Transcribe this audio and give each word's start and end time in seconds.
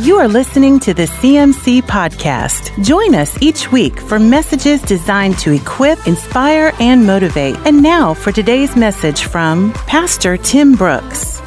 You 0.00 0.16
are 0.16 0.28
listening 0.28 0.80
to 0.80 0.94
the 0.94 1.02
CMC 1.02 1.82
Podcast. 1.82 2.82
Join 2.82 3.14
us 3.14 3.36
each 3.42 3.70
week 3.70 4.00
for 4.00 4.18
messages 4.18 4.80
designed 4.80 5.38
to 5.40 5.52
equip, 5.52 6.06
inspire, 6.08 6.72
and 6.80 7.06
motivate. 7.06 7.54
And 7.66 7.82
now 7.82 8.14
for 8.14 8.32
today's 8.32 8.74
message 8.76 9.24
from 9.24 9.74
Pastor 9.74 10.38
Tim 10.38 10.74
Brooks. 10.74 11.42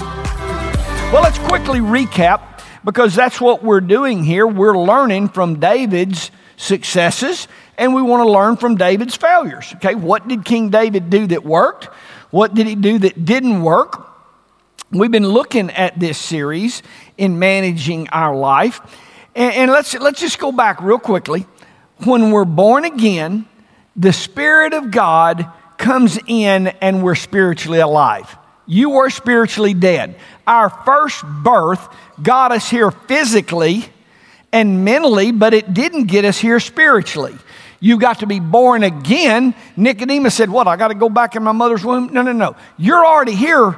Well, 1.11 1.23
let's 1.23 1.39
quickly 1.39 1.79
recap 1.79 2.61
because 2.85 3.15
that's 3.15 3.41
what 3.41 3.63
we're 3.63 3.81
doing 3.81 4.23
here. 4.23 4.45
We're 4.45 4.77
learning 4.77 5.29
from 5.29 5.59
David's 5.59 6.29
successes 6.55 7.47
and 7.79 7.95
we 7.95 8.03
want 8.03 8.21
to 8.21 8.29
learn 8.29 8.57
from 8.57 8.75
David's 8.75 9.15
failures. 9.15 9.71
Okay, 9.77 9.95
what 9.95 10.27
did 10.27 10.45
King 10.45 10.69
David 10.69 11.09
do 11.09 11.25
that 11.25 11.43
worked? 11.43 11.85
What 12.29 12.53
did 12.53 12.67
he 12.67 12.75
do 12.75 12.99
that 12.99 13.25
didn't 13.25 13.63
work? 13.63 14.13
We've 14.93 15.09
been 15.09 15.27
looking 15.27 15.71
at 15.71 15.99
this 15.99 16.19
series 16.19 16.83
in 17.17 17.39
managing 17.39 18.09
our 18.09 18.35
life. 18.35 18.81
And, 19.35 19.53
and, 19.53 19.71
let's, 19.71 19.93
let's 19.95 20.19
just 20.19 20.39
go 20.39 20.51
back 20.51 20.81
real 20.81 20.99
quickly. 20.99 21.45
When 22.03 22.31
we're 22.31 22.45
born 22.45 22.85
again, 22.85 23.45
the 23.95 24.13
Spirit 24.13 24.73
of 24.73 24.91
God 24.91 25.47
comes 25.77 26.19
in 26.27 26.67
and 26.67 27.03
we're 27.03 27.15
spiritually 27.15 27.79
alive. 27.79 28.37
You 28.65 28.91
were 28.91 29.09
spiritually 29.09 29.73
dead. 29.73 30.15
Our 30.47 30.69
first 30.69 31.23
birth 31.25 31.87
got 32.21 32.51
us 32.51 32.69
here 32.69 32.91
physically 32.91 33.85
and 34.51 34.85
mentally, 34.85 35.31
but 35.31 35.53
it 35.53 35.73
didn't 35.73 36.05
get 36.05 36.25
us 36.25 36.37
here 36.37 36.59
spiritually. 36.59 37.35
You 37.79 37.99
got 37.99 38.19
to 38.19 38.27
be 38.27 38.39
born 38.39 38.83
again. 38.83 39.53
Nicodemus 39.75 40.33
said, 40.33 40.49
What? 40.49 40.67
I 40.67 40.77
got 40.77 40.87
to 40.87 40.95
go 40.95 41.09
back 41.09 41.35
in 41.35 41.43
my 41.43 41.51
mother's 41.51 41.83
womb? 41.83 42.13
No, 42.13 42.21
no, 42.21 42.31
no. 42.31 42.55
You're 42.77 43.05
already 43.05 43.35
here 43.35 43.77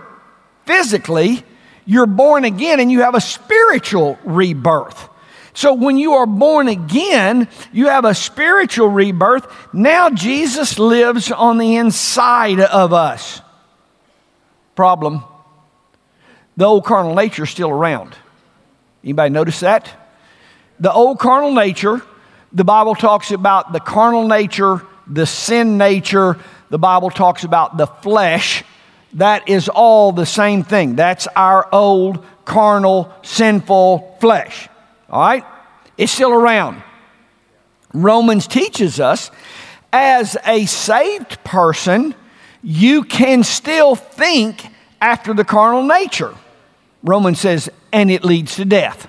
physically, 0.65 1.43
you're 1.85 2.07
born 2.07 2.45
again 2.45 2.79
and 2.79 2.91
you 2.91 3.01
have 3.01 3.15
a 3.15 3.21
spiritual 3.21 4.17
rebirth. 4.23 5.09
So 5.53 5.73
when 5.73 5.97
you 5.97 6.13
are 6.13 6.25
born 6.25 6.67
again, 6.67 7.47
you 7.71 7.87
have 7.87 8.03
a 8.03 8.13
spiritual 8.13 8.89
rebirth. 8.89 9.47
Now 9.73 10.09
Jesus 10.09 10.77
lives 10.77 11.31
on 11.31 11.57
the 11.57 11.77
inside 11.77 12.59
of 12.59 12.91
us. 12.91 13.41
Problem 14.75 15.23
the 16.57 16.65
old 16.65 16.85
carnal 16.85 17.15
nature 17.15 17.43
is 17.43 17.49
still 17.49 17.69
around. 17.69 18.15
Anybody 19.03 19.29
notice 19.29 19.59
that? 19.59 19.91
The 20.79 20.91
old 20.91 21.19
carnal 21.19 21.53
nature, 21.53 22.01
the 22.53 22.63
Bible 22.63 22.95
talks 22.95 23.31
about 23.31 23.73
the 23.73 23.79
carnal 23.79 24.27
nature, 24.27 24.81
the 25.05 25.25
sin 25.25 25.77
nature, 25.77 26.37
the 26.69 26.79
Bible 26.79 27.09
talks 27.09 27.43
about 27.43 27.77
the 27.77 27.87
flesh 27.87 28.63
that 29.15 29.49
is 29.49 29.69
all 29.69 30.11
the 30.11 30.25
same 30.25 30.63
thing. 30.63 30.95
That's 30.95 31.27
our 31.35 31.67
old, 31.71 32.23
carnal, 32.45 33.11
sinful 33.23 34.17
flesh. 34.19 34.69
All 35.09 35.21
right? 35.21 35.45
It's 35.97 36.11
still 36.11 36.31
around. 36.31 36.83
Romans 37.93 38.47
teaches 38.47 38.99
us 38.99 39.31
as 39.93 40.35
a 40.45 40.65
saved 40.65 41.41
person, 41.45 42.13
you 42.61 43.03
can 43.03 43.43
still 43.43 43.95
think 43.95 44.67
after 44.99 45.33
the 45.33 45.45
carnal 45.45 45.83
nature. 45.83 46.35
Romans 47.01 47.39
says, 47.39 47.69
and 47.93 48.11
it 48.11 48.25
leads 48.25 48.55
to 48.55 48.65
death. 48.65 49.07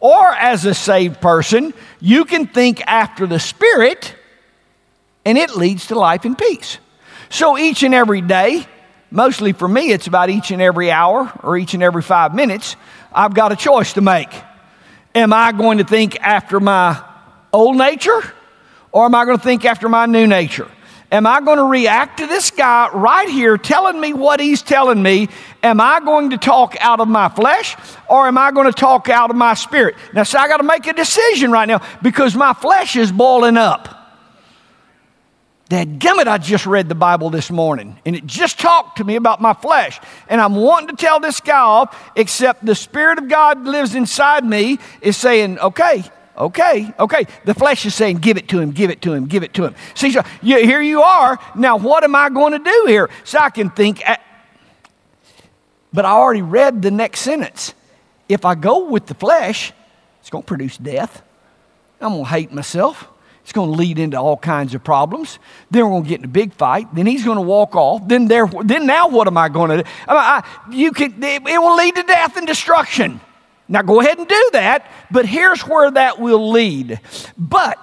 Or 0.00 0.28
as 0.34 0.66
a 0.66 0.74
saved 0.74 1.22
person, 1.22 1.72
you 2.00 2.26
can 2.26 2.46
think 2.46 2.82
after 2.86 3.26
the 3.26 3.40
Spirit, 3.40 4.14
and 5.24 5.38
it 5.38 5.56
leads 5.56 5.86
to 5.86 5.98
life 5.98 6.26
and 6.26 6.36
peace. 6.36 6.78
So 7.30 7.56
each 7.56 7.82
and 7.82 7.94
every 7.94 8.20
day, 8.20 8.66
mostly 9.10 9.52
for 9.52 9.68
me, 9.68 9.92
it's 9.92 10.06
about 10.06 10.30
each 10.30 10.50
and 10.50 10.60
every 10.60 10.90
hour 10.90 11.32
or 11.42 11.56
each 11.56 11.74
and 11.74 11.82
every 11.82 12.02
five 12.02 12.34
minutes, 12.34 12.76
I've 13.12 13.34
got 13.34 13.52
a 13.52 13.56
choice 13.56 13.94
to 13.94 14.00
make. 14.00 14.28
Am 15.14 15.32
I 15.32 15.52
going 15.52 15.78
to 15.78 15.84
think 15.84 16.20
after 16.20 16.60
my 16.60 17.02
old 17.52 17.76
nature 17.76 18.22
or 18.92 19.06
am 19.06 19.14
I 19.14 19.24
going 19.24 19.38
to 19.38 19.42
think 19.42 19.64
after 19.64 19.88
my 19.88 20.06
new 20.06 20.26
nature? 20.26 20.70
Am 21.10 21.26
I 21.26 21.40
going 21.40 21.56
to 21.56 21.64
react 21.64 22.18
to 22.18 22.26
this 22.26 22.50
guy 22.50 22.90
right 22.92 23.28
here 23.30 23.56
telling 23.56 23.98
me 23.98 24.12
what 24.12 24.40
he's 24.40 24.60
telling 24.60 25.02
me? 25.02 25.30
Am 25.62 25.80
I 25.80 26.00
going 26.00 26.30
to 26.30 26.38
talk 26.38 26.76
out 26.80 27.00
of 27.00 27.08
my 27.08 27.30
flesh 27.30 27.76
or 28.10 28.26
am 28.26 28.36
I 28.36 28.50
going 28.50 28.66
to 28.66 28.78
talk 28.78 29.08
out 29.08 29.30
of 29.30 29.36
my 29.36 29.54
spirit? 29.54 29.96
Now, 30.12 30.24
see, 30.24 30.36
I 30.36 30.48
got 30.48 30.58
to 30.58 30.64
make 30.64 30.86
a 30.86 30.92
decision 30.92 31.50
right 31.50 31.66
now 31.66 31.80
because 32.02 32.34
my 32.34 32.52
flesh 32.52 32.94
is 32.94 33.10
boiling 33.10 33.56
up. 33.56 33.97
Dad 35.68 36.00
gummit, 36.00 36.26
I 36.26 36.38
just 36.38 36.64
read 36.64 36.88
the 36.88 36.94
Bible 36.94 37.28
this 37.28 37.50
morning 37.50 37.98
and 38.06 38.16
it 38.16 38.26
just 38.26 38.58
talked 38.58 38.98
to 38.98 39.04
me 39.04 39.16
about 39.16 39.40
my 39.42 39.52
flesh. 39.52 40.00
And 40.28 40.40
I'm 40.40 40.54
wanting 40.54 40.88
to 40.88 40.96
tell 40.96 41.20
this 41.20 41.40
guy 41.40 41.58
off, 41.58 42.10
except 42.16 42.64
the 42.64 42.74
Spirit 42.74 43.18
of 43.18 43.28
God 43.28 43.64
lives 43.64 43.94
inside 43.94 44.46
me 44.46 44.78
is 45.02 45.18
saying, 45.18 45.58
okay, 45.58 46.04
okay, 46.38 46.90
okay. 46.98 47.26
The 47.44 47.52
flesh 47.52 47.84
is 47.84 47.94
saying, 47.94 48.18
give 48.18 48.38
it 48.38 48.48
to 48.48 48.58
him, 48.58 48.70
give 48.70 48.88
it 48.88 49.02
to 49.02 49.12
him, 49.12 49.26
give 49.26 49.42
it 49.42 49.52
to 49.54 49.64
him. 49.64 49.74
See, 49.94 50.10
so 50.10 50.22
here 50.40 50.80
you 50.80 51.02
are. 51.02 51.38
Now, 51.54 51.76
what 51.76 52.02
am 52.02 52.14
I 52.14 52.30
going 52.30 52.52
to 52.52 52.58
do 52.58 52.84
here? 52.88 53.10
So 53.24 53.38
I 53.38 53.50
can 53.50 53.68
think, 53.68 54.08
at, 54.08 54.22
but 55.92 56.06
I 56.06 56.12
already 56.12 56.42
read 56.42 56.80
the 56.80 56.90
next 56.90 57.20
sentence. 57.20 57.74
If 58.26 58.46
I 58.46 58.54
go 58.54 58.88
with 58.88 59.04
the 59.04 59.14
flesh, 59.14 59.74
it's 60.20 60.30
going 60.30 60.44
to 60.44 60.48
produce 60.48 60.78
death. 60.78 61.22
I'm 62.00 62.12
going 62.12 62.24
to 62.24 62.30
hate 62.30 62.52
myself. 62.52 63.06
It's 63.48 63.54
going 63.54 63.70
to 63.70 63.78
lead 63.78 63.98
into 63.98 64.18
all 64.18 64.36
kinds 64.36 64.74
of 64.74 64.84
problems. 64.84 65.38
Then 65.70 65.84
we're 65.84 65.92
going 65.92 66.02
to 66.02 66.08
get 66.10 66.18
in 66.18 66.26
a 66.26 66.28
big 66.28 66.52
fight. 66.52 66.94
Then 66.94 67.06
he's 67.06 67.24
going 67.24 67.38
to 67.38 67.42
walk 67.42 67.74
off. 67.74 68.06
Then 68.06 68.28
there. 68.28 68.46
Then 68.46 68.84
now 68.84 69.08
what 69.08 69.26
am 69.26 69.38
I 69.38 69.48
going 69.48 69.70
to 69.70 69.82
do? 69.82 69.88
I, 70.06 70.44
I, 70.44 70.70
you 70.70 70.92
can, 70.92 71.14
it, 71.24 71.40
it 71.46 71.58
will 71.58 71.74
lead 71.74 71.94
to 71.94 72.02
death 72.02 72.36
and 72.36 72.46
destruction. 72.46 73.22
Now 73.66 73.80
go 73.80 74.02
ahead 74.02 74.18
and 74.18 74.28
do 74.28 74.50
that. 74.52 74.92
But 75.10 75.24
here's 75.24 75.62
where 75.62 75.90
that 75.90 76.20
will 76.20 76.50
lead. 76.50 77.00
But 77.38 77.78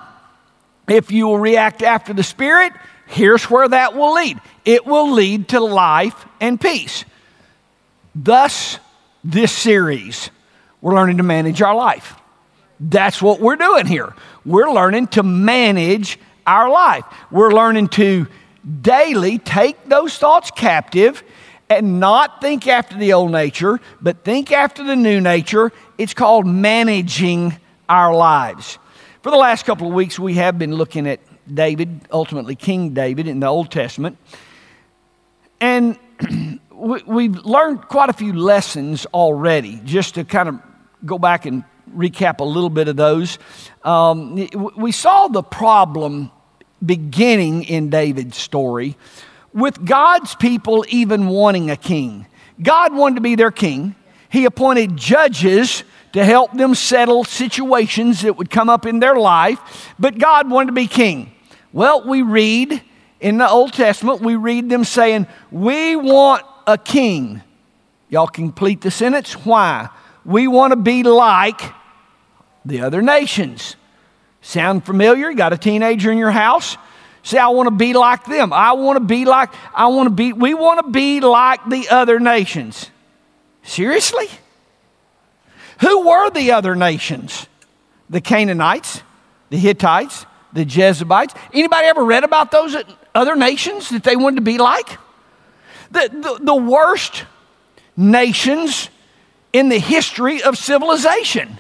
if 0.88 1.10
you 1.10 1.26
will 1.26 1.40
react 1.40 1.82
after 1.82 2.14
the 2.14 2.22
Spirit, 2.22 2.72
here's 3.08 3.50
where 3.50 3.68
that 3.68 3.96
will 3.96 4.14
lead. 4.14 4.40
It 4.66 4.86
will 4.86 5.14
lead 5.14 5.48
to 5.48 5.60
life 5.62 6.28
and 6.40 6.62
peace. 6.62 7.06
Thus, 8.14 8.78
this 9.24 9.52
series, 9.52 10.30
we're 10.80 10.94
learning 10.94 11.18
to 11.18 11.24
manage 11.24 11.64
our 11.64 11.74
life. 11.74 12.14
That's 12.80 13.20
what 13.20 13.40
we're 13.40 13.56
doing 13.56 13.88
here. 13.88 14.14
We're 14.46 14.72
learning 14.72 15.08
to 15.08 15.24
manage 15.24 16.20
our 16.46 16.70
life. 16.70 17.04
We're 17.32 17.52
learning 17.52 17.90
to 17.90 18.28
daily 18.82 19.38
take 19.40 19.90
those 19.90 20.18
thoughts 20.18 20.52
captive 20.52 21.24
and 21.70 22.00
not 22.00 22.42
think 22.42 22.68
after 22.68 22.96
the 22.98 23.14
old 23.14 23.32
nature, 23.32 23.80
but 24.02 24.24
think 24.24 24.52
after 24.52 24.84
the 24.84 24.96
new 24.96 25.20
nature. 25.20 25.72
It's 25.98 26.14
called 26.14 26.46
managing 26.46 27.58
our 27.90 28.14
lives. 28.14 28.78
For 29.24 29.32
the 29.32 29.38
last 29.38 29.66
couple 29.66 29.88
of 29.88 29.94
weeks, 29.94 30.20
we 30.20 30.36
have 30.36 30.60
been 30.60 30.76
looking 30.76 31.08
at 31.08 31.20
David, 31.52 32.02
ultimately 32.12 32.56
King 32.56 32.94
David 32.94 33.28
in 33.28 33.40
the 33.40 33.48
Old 33.48 33.72
Testament. 33.72 34.18
And 35.60 35.98
we've 36.72 37.38
learned 37.38 37.88
quite 37.88 38.10
a 38.10 38.14
few 38.14 38.34
lessons 38.34 39.08
already, 39.08 39.82
just 39.84 40.16
to 40.16 40.24
kind 40.24 40.50
of 40.50 40.60
go 41.04 41.18
back 41.18 41.48
and 41.48 41.64
recap 41.94 42.40
a 42.40 42.44
little 42.44 42.70
bit 42.70 42.88
of 42.88 42.96
those. 42.96 43.38
Um, 43.84 44.48
we 44.76 44.92
saw 44.92 45.28
the 45.28 45.44
problem 45.44 46.32
beginning 46.86 47.64
in 47.64 47.90
David's 47.90 48.38
story 48.38 48.98
with 49.54 49.86
God's 49.86 50.36
people 50.36 50.86
even 50.90 51.28
wanting 51.28 51.72
a 51.72 51.78
king. 51.78 52.28
God 52.62 52.94
wanted 52.94 53.16
to 53.16 53.22
be 53.22 53.36
their 53.36 53.52
king. 53.52 53.96
He 54.30 54.46
appointed 54.46 54.98
judges 54.98 55.84
to 56.14 56.24
help 56.24 56.52
them 56.54 56.76
settle 56.76 57.24
situations 57.24 58.22
that 58.22 58.38
would 58.38 58.50
come 58.50 58.70
up 58.70 58.86
in 58.86 59.00
their 59.00 59.16
life, 59.16 59.94
but 60.00 60.18
God 60.18 60.50
wanted 60.50 60.68
to 60.68 60.72
be 60.74 60.88
king. 60.88 61.32
Well, 61.72 62.08
we 62.08 62.22
read 62.22 62.82
in 63.20 63.38
the 63.38 63.50
Old 63.50 63.74
Testament, 63.74 64.22
we 64.22 64.36
read 64.36 64.70
them 64.70 64.84
saying, 64.84 65.28
We 65.52 65.96
want 65.96 66.44
a 66.68 66.78
king. 66.78 67.42
Y'all 68.10 68.28
complete 68.28 68.82
the 68.82 68.92
sentence? 68.92 69.34
Why? 69.34 69.90
We 70.24 70.48
want 70.48 70.72
to 70.72 70.78
be 70.78 71.04
like 71.04 71.62
the 72.66 72.82
other 72.82 73.02
nations. 73.02 73.76
Sound 74.42 74.86
familiar? 74.86 75.30
You 75.30 75.38
got 75.38 75.54
a 75.54 75.58
teenager 75.58 76.12
in 76.12 76.18
your 76.18 76.32
house? 76.32 76.78
Say, 77.24 77.38
I 77.38 77.48
want 77.48 77.68
to 77.68 77.76
be 77.76 77.94
like 77.94 78.26
them. 78.26 78.54
I 78.54 78.74
want 78.74 78.98
to 78.98 79.04
be 79.04 79.26
like, 79.26 79.50
I 79.74 79.88
want 79.88 80.08
to 80.08 80.14
be, 80.14 80.34
we 80.34 80.54
want 80.54 80.86
to 80.86 80.92
be 80.92 81.20
like 81.20 81.68
the 81.68 81.90
other 81.90 82.20
nations. 82.20 82.92
Seriously? 83.64 84.28
Who 85.82 86.08
were 86.08 86.30
the 86.30 86.52
other 86.52 86.76
nations? 86.76 87.48
The 88.10 88.22
Canaanites, 88.22 89.02
the 89.50 89.58
Hittites, 89.58 90.26
the 90.54 90.66
Jebusites. 90.66 91.34
Anybody 91.52 91.88
ever 91.88 92.06
read 92.06 92.24
about 92.24 92.52
those 92.52 92.76
other 93.16 93.36
nations 93.36 93.90
that 93.90 94.04
they 94.04 94.16
wanted 94.16 94.38
to 94.38 94.42
be 94.44 94.60
like? 94.60 94.88
The, 95.90 96.10
the, 96.12 96.40
the 96.44 96.56
worst 96.56 97.26
nations 97.98 98.90
in 99.52 99.70
the 99.70 99.80
history 99.80 100.44
of 100.44 100.58
civilization. 100.58 101.58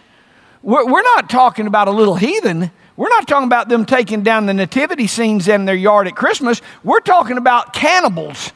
We're, 0.65 0.83
we're 0.83 1.03
not 1.03 1.29
talking 1.29 1.67
about 1.67 1.87
a 1.87 1.91
little 1.91 2.15
heathen. 2.15 2.71
We're 2.97 3.09
not 3.09 3.27
talking 3.27 3.45
about 3.45 3.69
them 3.69 3.85
taking 3.85 4.23
down 4.23 4.47
the 4.47 4.53
nativity 4.53 5.05
scenes 5.05 5.47
in 5.47 5.65
their 5.65 5.75
yard 5.75 6.07
at 6.07 6.15
Christmas. 6.15 6.59
We're 6.83 7.01
talking 7.01 7.37
about 7.37 7.71
cannibals. 7.71 8.51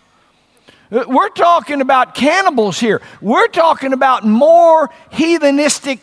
Uh, 0.92 1.06
we're 1.08 1.30
talking 1.30 1.82
about 1.82 2.16
cannibals 2.16 2.80
here. 2.80 3.00
We're 3.22 3.48
talking 3.48 3.94
about 3.94 4.26
more 4.26 4.90
heathenistic 5.12 6.00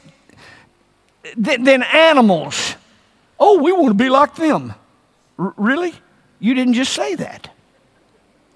th- 1.24 1.60
than 1.60 1.82
animals. 1.82 2.76
Oh, 3.40 3.58
we 3.60 3.72
want 3.72 3.88
to 3.88 3.94
be 3.94 4.08
like 4.08 4.36
them. 4.36 4.74
R- 5.40 5.54
really? 5.56 5.92
You 6.38 6.54
didn't 6.54 6.74
just 6.74 6.92
say 6.92 7.16
that. 7.16 7.52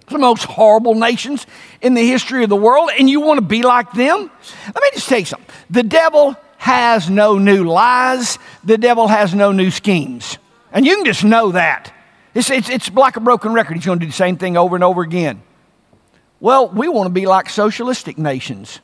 The 0.07 0.19
most 0.19 0.45
horrible 0.45 0.95
nations 0.95 1.49
in 1.81 1.95
the 1.95 2.07
history 2.07 2.45
of 2.45 2.49
the 2.49 2.55
world, 2.55 2.91
and 2.97 3.11
you 3.11 3.21
want 3.21 3.39
to 3.39 3.45
be 3.45 3.63
like 3.63 3.93
them? 3.93 4.31
Let 4.67 4.83
me 4.83 4.91
just 4.95 5.09
tell 5.09 5.19
you 5.19 5.25
something. 5.25 5.53
The 5.69 5.83
devil 5.83 6.37
has 6.61 7.09
no 7.09 7.39
new 7.39 7.65
lies, 7.65 8.39
the 8.63 8.77
devil 8.77 9.09
has 9.09 9.35
no 9.35 9.51
new 9.51 9.71
schemes. 9.71 10.37
And 10.73 10.85
you 10.85 10.95
can 10.97 11.07
just 11.07 11.25
know 11.25 11.53
that. 11.53 11.91
It's, 12.35 12.51
it's, 12.51 12.69
it's 12.69 12.93
like 12.93 13.17
a 13.17 13.21
broken 13.21 13.55
record. 13.55 13.77
He's 13.77 13.87
going 13.87 13.99
to 13.99 14.05
do 14.05 14.11
the 14.11 14.17
same 14.17 14.37
thing 14.37 14.59
over 14.59 14.75
and 14.75 14.85
over 14.85 15.01
again. 15.01 15.43
Well, 16.39 16.69
we 16.69 16.87
want 16.87 17.07
to 17.07 17.13
be 17.13 17.25
like 17.25 17.49
socialistic 17.49 18.19
nations. 18.19 18.79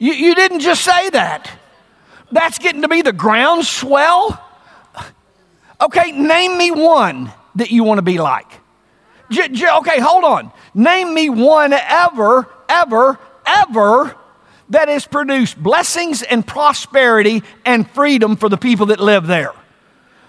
You, 0.00 0.12
you 0.12 0.34
didn't 0.34 0.58
just 0.58 0.82
say 0.82 1.10
that. 1.10 1.48
That's 2.32 2.58
getting 2.58 2.82
to 2.82 2.88
be 2.88 3.02
the 3.02 3.12
groundswell. 3.12 4.44
Okay, 5.80 6.10
name 6.10 6.58
me 6.58 6.72
one 6.72 7.32
that 7.54 7.70
you 7.70 7.84
want 7.84 7.98
to 7.98 8.02
be 8.02 8.18
like. 8.18 8.50
J- 9.30 9.50
j- 9.50 9.76
okay, 9.78 10.00
hold 10.00 10.24
on. 10.24 10.50
Name 10.74 11.14
me 11.14 11.30
one 11.30 11.72
ever, 11.72 12.48
ever, 12.68 13.20
ever 13.46 14.16
that 14.72 14.88
has 14.88 15.06
produced 15.06 15.62
blessings 15.62 16.22
and 16.22 16.46
prosperity 16.46 17.42
and 17.64 17.88
freedom 17.90 18.36
for 18.36 18.48
the 18.48 18.56
people 18.56 18.86
that 18.86 19.00
live 19.00 19.26
there. 19.26 19.52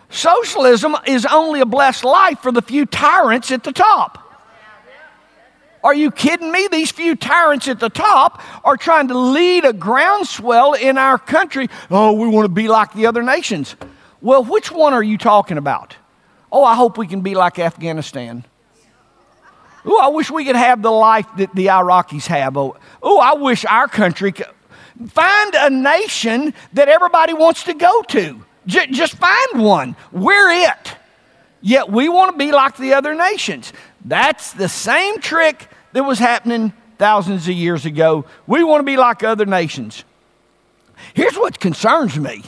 Socialism 0.09 0.95
is 1.07 1.25
only 1.25 1.61
a 1.61 1.65
blessed 1.65 2.03
life 2.03 2.39
for 2.39 2.51
the 2.51 2.61
few 2.61 2.85
tyrants 2.85 3.51
at 3.51 3.63
the 3.63 3.71
top. 3.71 4.19
Are 5.83 5.93
you 5.93 6.11
kidding 6.11 6.51
me? 6.51 6.67
These 6.71 6.91
few 6.91 7.15
tyrants 7.15 7.67
at 7.67 7.79
the 7.79 7.89
top 7.89 8.41
are 8.65 8.77
trying 8.77 9.07
to 9.09 9.17
lead 9.17 9.65
a 9.65 9.73
groundswell 9.73 10.73
in 10.73 10.97
our 10.97 11.17
country. 11.17 11.67
Oh, 11.89 12.13
we 12.13 12.27
want 12.27 12.45
to 12.45 12.53
be 12.53 12.67
like 12.67 12.93
the 12.93 13.05
other 13.05 13.23
nations. 13.23 13.75
Well, 14.21 14.43
which 14.43 14.71
one 14.71 14.93
are 14.93 15.03
you 15.03 15.17
talking 15.17 15.57
about? 15.57 15.95
Oh, 16.51 16.63
I 16.63 16.75
hope 16.75 16.97
we 16.97 17.07
can 17.07 17.21
be 17.21 17.33
like 17.33 17.59
Afghanistan. 17.59 18.45
Oh, 19.85 19.99
I 20.01 20.07
wish 20.07 20.31
we 20.31 20.45
could 20.45 20.55
have 20.55 20.81
the 20.81 20.91
life 20.91 21.27
that 21.37 21.53
the 21.55 21.67
Iraqis 21.67 22.25
have. 22.27 22.55
Oh, 22.57 22.75
I 23.19 23.33
wish 23.33 23.65
our 23.65 23.87
country 23.87 24.31
could. 24.31 24.47
Find 25.09 25.55
a 25.55 25.69
nation 25.69 26.53
that 26.73 26.87
everybody 26.87 27.33
wants 27.33 27.63
to 27.63 27.73
go 27.73 28.03
to. 28.03 28.41
J- 28.65 28.87
just 28.91 29.15
find 29.15 29.61
one. 29.61 29.95
We're 30.11 30.51
it. 30.51 30.95
Yet 31.61 31.89
we 31.89 32.09
want 32.09 32.31
to 32.31 32.37
be 32.37 32.51
like 32.51 32.77
the 32.77 32.93
other 32.93 33.15
nations. 33.15 33.73
That's 34.05 34.53
the 34.53 34.69
same 34.69 35.19
trick 35.19 35.67
that 35.93 36.03
was 36.03 36.19
happening 36.19 36.73
thousands 36.97 37.47
of 37.47 37.53
years 37.55 37.85
ago. 37.85 38.25
We 38.47 38.63
want 38.63 38.81
to 38.81 38.85
be 38.85 38.97
like 38.97 39.23
other 39.23 39.45
nations. 39.45 40.03
Here's 41.13 41.35
what 41.35 41.59
concerns 41.59 42.17
me. 42.17 42.43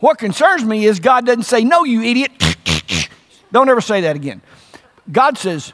What 0.00 0.18
concerns 0.18 0.64
me 0.64 0.84
is 0.84 0.98
God 0.98 1.26
doesn't 1.26 1.44
say, 1.44 1.62
No, 1.62 1.84
you 1.84 2.02
idiot. 2.02 2.32
Don't 3.52 3.68
ever 3.68 3.80
say 3.80 4.02
that 4.02 4.16
again. 4.16 4.42
God 5.10 5.38
says, 5.38 5.72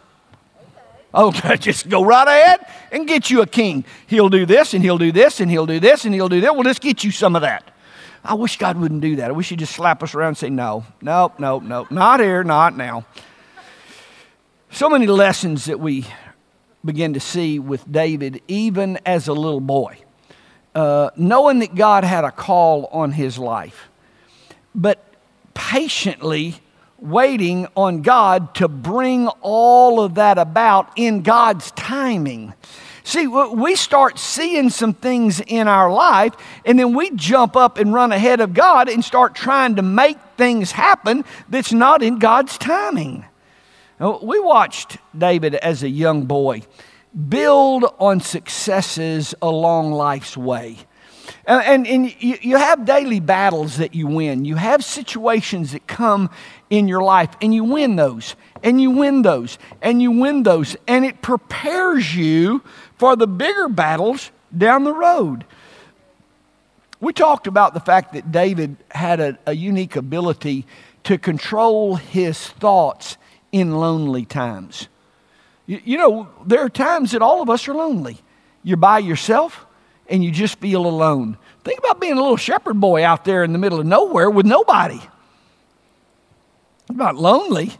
Oh, 1.13 1.33
just 1.59 1.89
go 1.89 2.05
right 2.05 2.27
ahead 2.27 2.67
and 2.93 3.07
get 3.07 3.31
you 3.31 3.43
a 3.43 3.47
king. 3.47 3.85
He'll 4.07 4.29
do 4.29 4.47
this 4.47 4.75
and 4.75 4.83
he'll 4.83 4.99
do 4.99 5.13
this 5.13 5.41
and 5.41 5.51
he'll 5.51 5.67
do 5.67 5.81
this 5.81 6.05
and 6.05 6.15
he'll 6.15 6.29
do 6.29 6.41
that. 6.43 6.55
Well, 6.55 6.65
let's 6.65 6.79
get 6.79 7.05
you 7.05 7.11
some 7.11 7.35
of 7.37 7.43
that. 7.43 7.71
I 8.25 8.35
wish 8.35 8.59
God 8.59 8.77
wouldn't 8.77 9.01
do 9.01 9.17
that. 9.17 9.31
I 9.31 9.33
wish 9.33 9.49
He'd 9.49 9.59
just 9.59 9.75
slap 9.75 10.03
us 10.03 10.15
around 10.15 10.29
and 10.29 10.39
say, 10.39 10.51
No, 10.51 10.85
no, 11.01 11.33
no, 11.39 11.61
no, 11.61 11.87
not 11.91 12.21
here, 12.21 12.45
not 12.45 12.77
now. 12.77 13.07
So 14.71 14.91
many 14.91 15.07
lessons 15.07 15.65
that 15.65 15.81
we 15.81 16.05
begin 16.85 17.15
to 17.15 17.21
see 17.21 17.59
with 17.59 17.91
David, 17.91 18.43
even 18.49 18.99
as 19.07 19.29
a 19.29 19.33
little 19.33 19.61
boy, 19.61 19.99
uh, 20.75 21.11
knowing 21.17 21.61
that 21.61 21.75
God 21.75 22.05
had 22.05 22.25
a 22.25 22.31
call 22.31 22.87
on 22.87 23.13
his 23.13 23.39
life, 23.39 23.89
but 24.75 25.03
patiently 25.55 26.61
waiting 26.99 27.67
on 27.77 28.03
God 28.03 28.55
to 28.57 28.69
bring 28.69 29.29
all 29.41 30.01
of 30.01 30.17
that 30.17 30.39
about 30.39 30.91
in 30.97 31.23
God's 31.23 31.71
timing. 31.73 32.55
See, 33.05 33.27
we 33.27 33.75
start 33.75 34.19
seeing 34.19 34.69
some 34.69 34.93
things 34.93 35.41
in 35.41 35.67
our 35.67 35.91
life, 35.91 36.35
and 36.67 36.79
then 36.79 36.95
we 36.95 37.11
jump 37.13 37.57
up 37.57 37.79
and 37.79 37.95
run 37.95 38.13
ahead 38.13 38.41
of 38.41 38.53
God 38.53 38.91
and 38.91 39.03
start 39.03 39.35
trying 39.35 39.77
to 39.77 39.83
make 39.83 40.19
things 40.37 40.73
happen 40.73 41.25
that's 41.49 41.73
not 41.73 42.03
in 42.03 42.19
God's 42.19 42.59
timing. 42.59 43.25
We 43.99 44.39
watched 44.41 44.99
David 45.17 45.55
as 45.55 45.83
a 45.83 45.89
young 45.89 46.27
boy 46.27 46.63
build 47.29 47.85
on 47.99 48.21
successes 48.21 49.35
along 49.41 49.93
life's 49.93 50.37
way. 50.37 50.77
And, 51.47 51.63
and, 51.65 51.87
and 51.87 52.23
you, 52.23 52.39
you 52.41 52.57
have 52.57 52.85
daily 52.85 53.21
battles 53.21 53.79
that 53.79 53.95
you 53.95 54.07
win. 54.07 54.45
You 54.45 54.57
have 54.57 54.85
situations 54.85 55.73
that 55.73 55.87
come 55.87 56.31
in 56.71 56.89
your 56.89 57.03
life, 57.03 57.31
and 57.41 57.55
you 57.55 57.65
win 57.65 57.97
those, 57.97 58.37
and 58.63 58.81
you 58.81 58.91
win 58.91 59.23
those, 59.23 59.59
and 59.81 60.03
you 60.03 60.11
win 60.11 60.43
those. 60.43 60.77
And 60.87 61.05
it 61.05 61.23
prepares 61.23 62.15
you 62.15 62.63
for 62.97 63.17
the 63.17 63.27
bigger 63.27 63.69
battles 63.69 64.31
down 64.57 64.85
the 64.85 64.93
road. 64.93 65.45
We 67.01 67.13
talked 67.13 67.47
about 67.47 67.75
the 67.75 67.81
fact 67.81 68.13
that 68.15 68.33
David 68.33 68.77
had 68.91 69.21
a, 69.21 69.39
a 69.47 69.55
unique 69.55 69.97
ability 69.97 70.67
to 71.05 71.17
control 71.17 71.97
his 71.97 72.49
thoughts 72.49 73.17
in 73.53 73.77
lonely 73.79 74.25
times. 74.25 74.89
You, 75.67 75.81
you 75.85 75.97
know, 75.97 76.29
there 76.45 76.61
are 76.61 76.69
times 76.69 77.13
that 77.13 77.23
all 77.23 77.41
of 77.41 77.49
us 77.49 77.69
are 77.69 77.75
lonely. 77.75 78.19
You're 78.63 78.77
by 78.77 78.99
yourself 78.99 79.65
and 80.09 80.25
you 80.25 80.31
just 80.31 80.59
feel 80.59 80.87
alone. 80.87 81.39
Think 81.65 81.79
about 81.79 82.01
being 82.01 82.15
a 82.15 82.21
little 82.21 82.37
shepherd 82.37 82.81
boy 82.81 83.05
out 83.05 83.25
there 83.25 83.45
in 83.45 83.53
the 83.53 83.59
middle 83.59 83.79
of 83.79 83.87
nowhere 83.87 84.29
with 84.29 84.47
nobody. 84.47 85.01
About 86.89 87.17
lonely. 87.17 87.73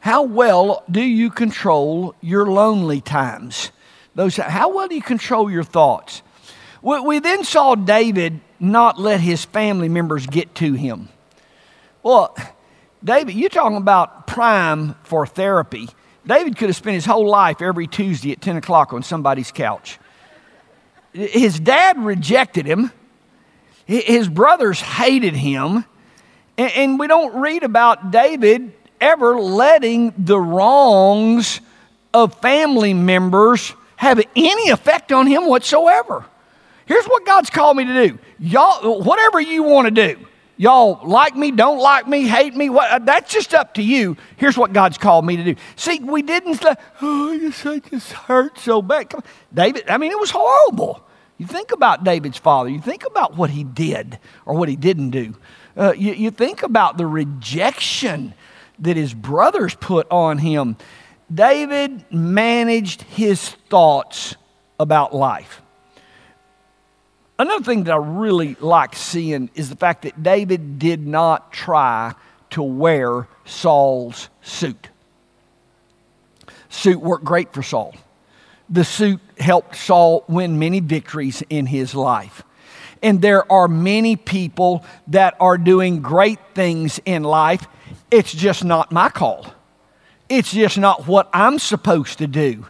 How 0.00 0.22
well 0.22 0.84
do 0.90 1.02
you 1.02 1.30
control 1.30 2.14
your 2.20 2.46
lonely 2.46 3.00
times? 3.00 3.72
Those, 4.14 4.36
how 4.36 4.74
well 4.74 4.86
do 4.86 4.94
you 4.94 5.02
control 5.02 5.50
your 5.50 5.64
thoughts? 5.64 6.22
We, 6.82 7.00
we 7.00 7.18
then 7.18 7.44
saw 7.44 7.74
David 7.74 8.40
not 8.60 8.98
let 8.98 9.20
his 9.20 9.44
family 9.44 9.88
members 9.88 10.26
get 10.26 10.54
to 10.56 10.74
him. 10.74 11.08
Well, 12.02 12.36
David, 13.02 13.34
you're 13.34 13.48
talking 13.48 13.76
about 13.76 14.26
prime 14.26 14.94
for 15.04 15.26
therapy. 15.26 15.88
David 16.26 16.56
could 16.56 16.68
have 16.68 16.76
spent 16.76 16.94
his 16.94 17.06
whole 17.06 17.28
life 17.28 17.60
every 17.60 17.86
Tuesday 17.86 18.32
at 18.32 18.40
10 18.40 18.56
o'clock 18.56 18.92
on 18.92 19.02
somebody's 19.02 19.50
couch. 19.50 19.98
His 21.12 21.60
dad 21.60 21.98
rejected 21.98 22.66
him, 22.66 22.90
his 23.86 24.28
brothers 24.28 24.80
hated 24.80 25.36
him, 25.36 25.84
and 26.56 26.98
we 26.98 27.06
don't 27.06 27.34
read 27.34 27.62
about 27.62 28.10
David 28.10 28.72
ever 29.00 29.38
letting 29.38 30.14
the 30.16 30.38
wrongs 30.38 31.60
of 32.12 32.34
family 32.40 32.94
members 32.94 33.74
have 33.96 34.20
any 34.36 34.70
effect 34.70 35.12
on 35.12 35.26
him 35.26 35.46
whatsoever. 35.46 36.24
Here's 36.86 37.06
what 37.06 37.24
God's 37.24 37.50
called 37.50 37.76
me 37.76 37.84
to 37.84 38.08
do. 38.08 38.18
Y'all, 38.38 39.02
whatever 39.02 39.40
you 39.40 39.62
want 39.62 39.86
to 39.86 39.90
do, 39.90 40.26
Y'all 40.56 41.00
like 41.02 41.34
me, 41.34 41.50
don't 41.50 41.80
like 41.80 42.06
me, 42.06 42.28
hate 42.28 42.54
me. 42.54 42.70
What, 42.70 43.04
that's 43.04 43.32
just 43.32 43.54
up 43.54 43.74
to 43.74 43.82
you. 43.82 44.16
Here's 44.36 44.56
what 44.56 44.72
God's 44.72 44.98
called 44.98 45.26
me 45.26 45.36
to 45.36 45.42
do. 45.42 45.56
See, 45.74 45.98
we 45.98 46.22
didn't 46.22 46.54
say, 46.54 46.74
oh, 47.02 47.50
I 47.64 47.78
just 47.80 48.12
hurt 48.12 48.58
so 48.58 48.80
bad. 48.80 49.12
David, 49.52 49.90
I 49.90 49.98
mean, 49.98 50.12
it 50.12 50.20
was 50.20 50.30
horrible. 50.30 51.04
You 51.38 51.46
think 51.46 51.72
about 51.72 52.04
David's 52.04 52.38
father. 52.38 52.70
You 52.70 52.80
think 52.80 53.04
about 53.04 53.36
what 53.36 53.50
he 53.50 53.64
did 53.64 54.20
or 54.46 54.54
what 54.54 54.68
he 54.68 54.76
didn't 54.76 55.10
do. 55.10 55.34
Uh, 55.76 55.92
you, 55.96 56.12
you 56.12 56.30
think 56.30 56.62
about 56.62 56.96
the 56.96 57.06
rejection 57.06 58.34
that 58.78 58.96
his 58.96 59.14
brothers 59.14 59.74
put 59.74 60.06
on 60.10 60.38
him. 60.38 60.76
David 61.32 62.04
managed 62.12 63.02
his 63.02 63.50
thoughts 63.68 64.36
about 64.78 65.14
life. 65.14 65.62
Another 67.38 67.64
thing 67.64 67.84
that 67.84 67.92
I 67.92 67.96
really 67.96 68.56
like 68.60 68.94
seeing 68.94 69.50
is 69.54 69.68
the 69.68 69.76
fact 69.76 70.02
that 70.02 70.22
David 70.22 70.78
did 70.78 71.04
not 71.04 71.52
try 71.52 72.14
to 72.50 72.62
wear 72.62 73.26
Saul's 73.44 74.28
suit. 74.42 74.88
Suit 76.68 77.00
worked 77.00 77.24
great 77.24 77.52
for 77.52 77.62
Saul. 77.62 77.94
The 78.68 78.84
suit 78.84 79.20
helped 79.38 79.76
Saul 79.76 80.24
win 80.28 80.58
many 80.58 80.80
victories 80.80 81.42
in 81.50 81.66
his 81.66 81.94
life. 81.94 82.42
And 83.04 83.20
there 83.20 83.50
are 83.52 83.68
many 83.68 84.16
people 84.16 84.82
that 85.08 85.36
are 85.38 85.58
doing 85.58 86.00
great 86.00 86.38
things 86.54 86.98
in 87.04 87.22
life. 87.22 87.68
It's 88.10 88.32
just 88.32 88.64
not 88.64 88.90
my 88.90 89.10
call. 89.10 89.46
It's 90.30 90.50
just 90.50 90.78
not 90.78 91.06
what 91.06 91.28
I'm 91.34 91.58
supposed 91.58 92.18
to 92.18 92.26
do. 92.26 92.66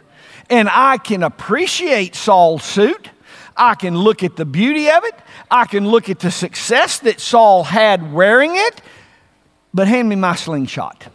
And 0.49 0.67
I 0.69 0.97
can 0.97 1.23
appreciate 1.23 2.15
Saul's 2.15 2.65
suit. 2.65 3.09
I 3.55 3.75
can 3.75 3.97
look 3.97 4.23
at 4.23 4.35
the 4.35 4.43
beauty 4.43 4.89
of 4.89 5.05
it. 5.05 5.15
I 5.49 5.65
can 5.67 5.87
look 5.87 6.09
at 6.09 6.19
the 6.19 6.31
success 6.31 6.99
that 6.99 7.21
Saul 7.21 7.63
had 7.63 8.11
wearing 8.11 8.51
it. 8.55 8.81
But 9.73 9.87
hand 9.87 10.09
me 10.09 10.17
my 10.17 10.35
slingshot. 10.35 11.07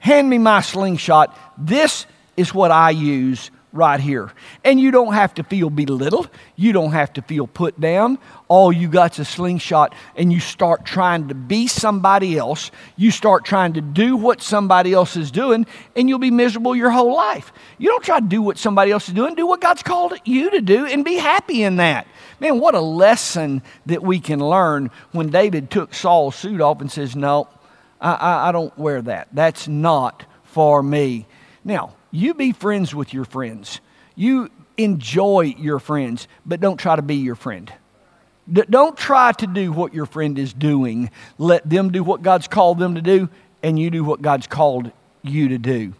Hand 0.00 0.28
me 0.28 0.38
my 0.38 0.60
slingshot. 0.60 1.38
This 1.56 2.04
is 2.36 2.52
what 2.52 2.72
I 2.72 2.90
use 2.90 3.52
right 3.74 4.00
here. 4.00 4.32
And 4.62 4.80
you 4.80 4.90
don't 4.90 5.12
have 5.12 5.34
to 5.34 5.42
feel 5.42 5.68
belittled. 5.68 6.30
You 6.56 6.72
don't 6.72 6.92
have 6.92 7.12
to 7.14 7.22
feel 7.22 7.46
put 7.46 7.78
down. 7.78 8.18
All 8.48 8.72
you 8.72 8.88
got's 8.88 9.18
a 9.18 9.24
slingshot, 9.24 9.94
and 10.16 10.32
you 10.32 10.38
start 10.38 10.86
trying 10.86 11.28
to 11.28 11.34
be 11.34 11.66
somebody 11.66 12.38
else. 12.38 12.70
You 12.96 13.10
start 13.10 13.44
trying 13.44 13.72
to 13.74 13.80
do 13.80 14.16
what 14.16 14.40
somebody 14.40 14.92
else 14.92 15.16
is 15.16 15.30
doing, 15.30 15.66
and 15.96 16.08
you'll 16.08 16.20
be 16.20 16.30
miserable 16.30 16.76
your 16.76 16.90
whole 16.90 17.14
life. 17.14 17.52
You 17.78 17.88
don't 17.88 18.04
try 18.04 18.20
to 18.20 18.26
do 18.26 18.40
what 18.40 18.58
somebody 18.58 18.92
else 18.92 19.08
is 19.08 19.14
doing. 19.14 19.34
Do 19.34 19.46
what 19.46 19.60
God's 19.60 19.82
called 19.82 20.14
you 20.24 20.50
to 20.52 20.60
do 20.60 20.86
and 20.86 21.04
be 21.04 21.16
happy 21.16 21.64
in 21.64 21.76
that. 21.76 22.06
Man, 22.38 22.60
what 22.60 22.74
a 22.74 22.80
lesson 22.80 23.62
that 23.86 24.02
we 24.02 24.20
can 24.20 24.38
learn 24.38 24.90
when 25.12 25.30
David 25.30 25.70
took 25.70 25.94
Saul's 25.94 26.36
suit 26.36 26.60
off 26.60 26.80
and 26.80 26.90
says, 26.90 27.16
No, 27.16 27.48
I, 28.00 28.12
I, 28.12 28.48
I 28.48 28.52
don't 28.52 28.76
wear 28.78 29.02
that. 29.02 29.28
That's 29.32 29.66
not 29.66 30.24
for 30.44 30.82
me. 30.82 31.26
Now, 31.64 31.94
you 32.14 32.32
be 32.32 32.52
friends 32.52 32.94
with 32.94 33.12
your 33.12 33.24
friends. 33.24 33.80
You 34.14 34.48
enjoy 34.76 35.54
your 35.58 35.80
friends, 35.80 36.28
but 36.46 36.60
don't 36.60 36.76
try 36.76 36.94
to 36.94 37.02
be 37.02 37.16
your 37.16 37.34
friend. 37.34 37.72
Don't 38.52 38.96
try 38.96 39.32
to 39.32 39.46
do 39.46 39.72
what 39.72 39.94
your 39.94 40.06
friend 40.06 40.38
is 40.38 40.52
doing. 40.52 41.10
Let 41.38 41.68
them 41.68 41.90
do 41.90 42.04
what 42.04 42.22
God's 42.22 42.46
called 42.46 42.78
them 42.78 42.94
to 42.94 43.02
do, 43.02 43.28
and 43.62 43.78
you 43.78 43.90
do 43.90 44.04
what 44.04 44.22
God's 44.22 44.46
called 44.46 44.92
you 45.22 45.48
to 45.48 45.58
do. 45.58 45.94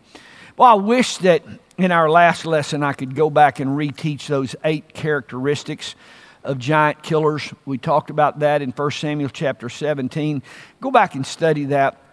Well, 0.57 0.71
I 0.71 0.75
wish 0.75 1.17
that 1.19 1.43
in 1.79 1.91
our 1.91 2.09
last 2.09 2.47
lesson 2.47 2.85
I 2.85 2.93
could 2.93 3.17
go 3.17 3.29
back 3.29 3.59
and 3.59 3.71
reteach 3.71 4.29
those 4.29 4.55
eight 4.63 4.95
characteristics 4.95 5.97
of 6.45 6.59
giant 6.59 7.03
killers. 7.03 7.53
We 7.65 7.79
talked 7.79 8.11
about 8.11 8.39
that 8.39 8.63
in 8.63 8.71
1 8.71 8.91
Samuel 8.93 9.31
chapter 9.31 9.69
17. 9.69 10.43
Go 10.81 10.93
back 10.93 11.17
and 11.17 11.27
study 11.27 11.65
that 11.67 12.04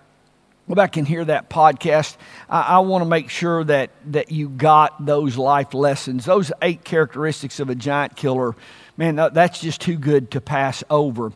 go 0.68 0.76
back 0.76 0.98
and 0.98 1.08
hear 1.08 1.26
that 1.26 1.50
podcast. 1.50 2.18
I, 2.50 2.62
I 2.62 2.80
want 2.80 3.02
to 3.02 3.10
make 3.10 3.30
sure 3.30 3.64
that, 3.64 3.92
that 4.08 4.32
you 4.32 4.50
got 4.50 5.06
those 5.06 5.38
life 5.38 5.74
lessons, 5.74 6.26
those 6.26 6.52
eight 6.62 6.84
characteristics 6.84 7.60
of 7.60 7.70
a 7.70 7.76
giant 7.76 8.16
killer. 8.16 8.56
Man, 8.98 9.16
that's 9.16 9.60
just 9.60 9.82
too 9.82 9.98
good 9.98 10.32
to 10.32 10.42
pass 10.42 10.84
over. 10.90 11.32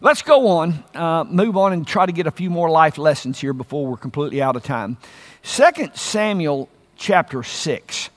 Let's 0.00 0.22
go 0.22 0.48
on, 0.48 0.84
uh, 0.94 1.24
move 1.24 1.56
on, 1.56 1.72
and 1.72 1.86
try 1.86 2.04
to 2.04 2.12
get 2.12 2.26
a 2.26 2.30
few 2.30 2.50
more 2.50 2.68
life 2.68 2.98
lessons 2.98 3.40
here 3.40 3.54
before 3.54 3.86
we're 3.86 3.96
completely 3.96 4.42
out 4.42 4.54
of 4.54 4.62
time. 4.62 4.98
2 5.42 5.90
Samuel 5.94 6.68
chapter 6.96 7.42
6. 7.42 8.10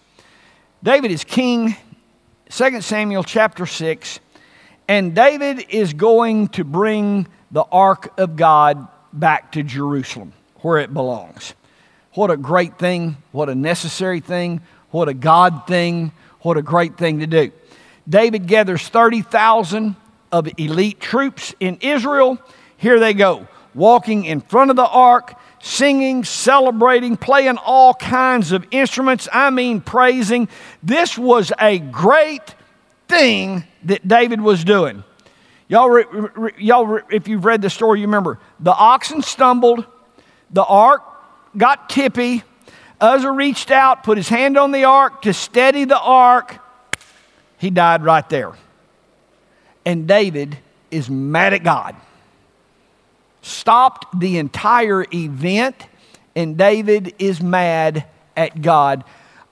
David 0.84 1.12
is 1.12 1.24
king. 1.24 1.78
2 2.50 2.82
Samuel 2.82 3.24
chapter 3.24 3.66
6. 3.66 4.20
And 4.90 5.16
David 5.16 5.68
is 5.70 5.94
going 5.94 6.50
to 6.50 6.64
bring 6.64 7.28
the 7.52 7.64
ark 7.64 8.14
of 8.20 8.36
God 8.36 8.88
back 9.14 9.54
to 9.54 9.64
Jerusalem 9.64 10.34
where 10.62 10.80
it 10.80 10.94
belongs. 10.94 11.54
What 12.14 12.32
a 12.32 12.38
great 12.38 12.78
thing, 12.78 13.18
what 13.32 13.50
a 13.50 13.56
necessary 13.56 14.20
thing, 14.20 14.62
what 14.92 15.08
a 15.08 15.14
God 15.14 15.68
thing, 15.68 16.12
what 16.42 16.58
a 16.58 16.62
great 16.62 16.98
thing 16.98 17.20
to 17.20 17.28
do. 17.28 17.52
David 18.08 18.48
gathers 18.48 18.88
30,000 18.88 19.96
of 20.32 20.50
elite 20.58 21.00
troops 21.00 21.54
in 21.60 21.78
Israel. 21.82 22.40
Here 22.78 23.00
they 23.00 23.14
go, 23.14 23.48
walking 23.76 24.26
in 24.26 24.42
front 24.42 24.72
of 24.72 24.76
the 24.76 24.88
ark, 24.88 25.36
singing, 25.62 26.24
celebrating, 26.24 27.18
playing 27.18 27.58
all 27.58 27.94
kinds 27.94 28.52
of 28.52 28.66
instruments. 28.72 29.28
I 29.32 29.50
mean, 29.50 29.82
praising. 29.82 30.50
This 30.82 31.18
was 31.18 31.52
a 31.60 31.80
great 31.80 32.56
thing 33.08 33.66
that 33.84 34.08
David 34.08 34.42
was 34.42 34.64
doing. 34.64 35.04
Y'all, 35.68 35.90
re, 35.90 36.06
re, 36.10 36.52
y'all 36.58 36.88
re, 36.88 37.02
if 37.12 37.28
you've 37.28 37.46
read 37.46 37.62
the 37.62 37.70
story, 37.70 38.00
you 38.00 38.08
remember 38.08 38.40
the 38.60 38.74
oxen 38.74 39.22
stumbled 39.22 39.86
the 40.52 40.64
ark 40.64 41.04
got 41.58 41.90
tippy. 41.90 42.44
Uzzah 43.02 43.32
reached 43.32 43.72
out, 43.72 44.04
put 44.04 44.18
his 44.18 44.30
hand 44.30 44.58
on 44.58 44.72
the 44.72 44.84
ark 44.84 45.22
to 45.22 45.34
steady 45.34 45.86
the 45.86 46.00
ark. 46.00 46.58
He 47.58 47.70
died 47.70 48.04
right 48.04 48.28
there. 48.30 48.54
And 49.86 50.08
David 50.08 50.58
is 50.92 51.10
mad 51.10 51.54
at 51.54 51.64
God. 51.64 51.96
Stopped 53.42 54.20
the 54.20 54.38
entire 54.38 55.06
event, 55.14 55.76
and 56.36 56.58
David 56.58 57.16
is 57.20 57.42
mad 57.42 58.06
at 58.36 58.62
God. 58.62 59.04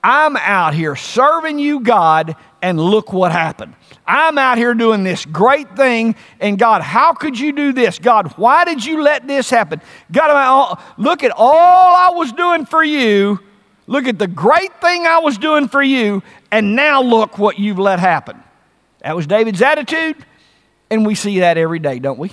I'm 0.09 0.37
out 0.37 0.73
here 0.73 0.95
serving 0.95 1.59
you, 1.59 1.81
God, 1.81 2.37
and 2.61 2.79
look 2.79 3.11
what 3.11 3.33
happened. 3.33 3.75
I'm 4.05 4.37
out 4.37 4.57
here 4.57 4.73
doing 4.73 5.03
this 5.03 5.25
great 5.25 5.75
thing, 5.75 6.15
and 6.39 6.57
God, 6.57 6.81
how 6.81 7.11
could 7.11 7.37
you 7.37 7.51
do 7.51 7.73
this? 7.73 7.99
God, 7.99 8.31
why 8.37 8.63
did 8.63 8.85
you 8.85 9.03
let 9.03 9.27
this 9.27 9.49
happen? 9.49 9.81
God, 10.09 10.79
look 10.97 11.25
at 11.25 11.33
all 11.35 11.93
I 11.93 12.11
was 12.15 12.31
doing 12.31 12.65
for 12.65 12.81
you. 12.81 13.41
Look 13.85 14.07
at 14.07 14.17
the 14.17 14.27
great 14.27 14.79
thing 14.79 15.05
I 15.05 15.19
was 15.19 15.37
doing 15.37 15.67
for 15.67 15.83
you, 15.83 16.23
and 16.53 16.73
now 16.73 17.01
look 17.01 17.37
what 17.37 17.59
you've 17.59 17.77
let 17.77 17.99
happen. 17.99 18.41
That 19.01 19.13
was 19.13 19.27
David's 19.27 19.61
attitude, 19.61 20.15
and 20.89 21.05
we 21.05 21.15
see 21.15 21.41
that 21.41 21.57
every 21.57 21.79
day, 21.79 21.99
don't 21.99 22.17
we? 22.17 22.31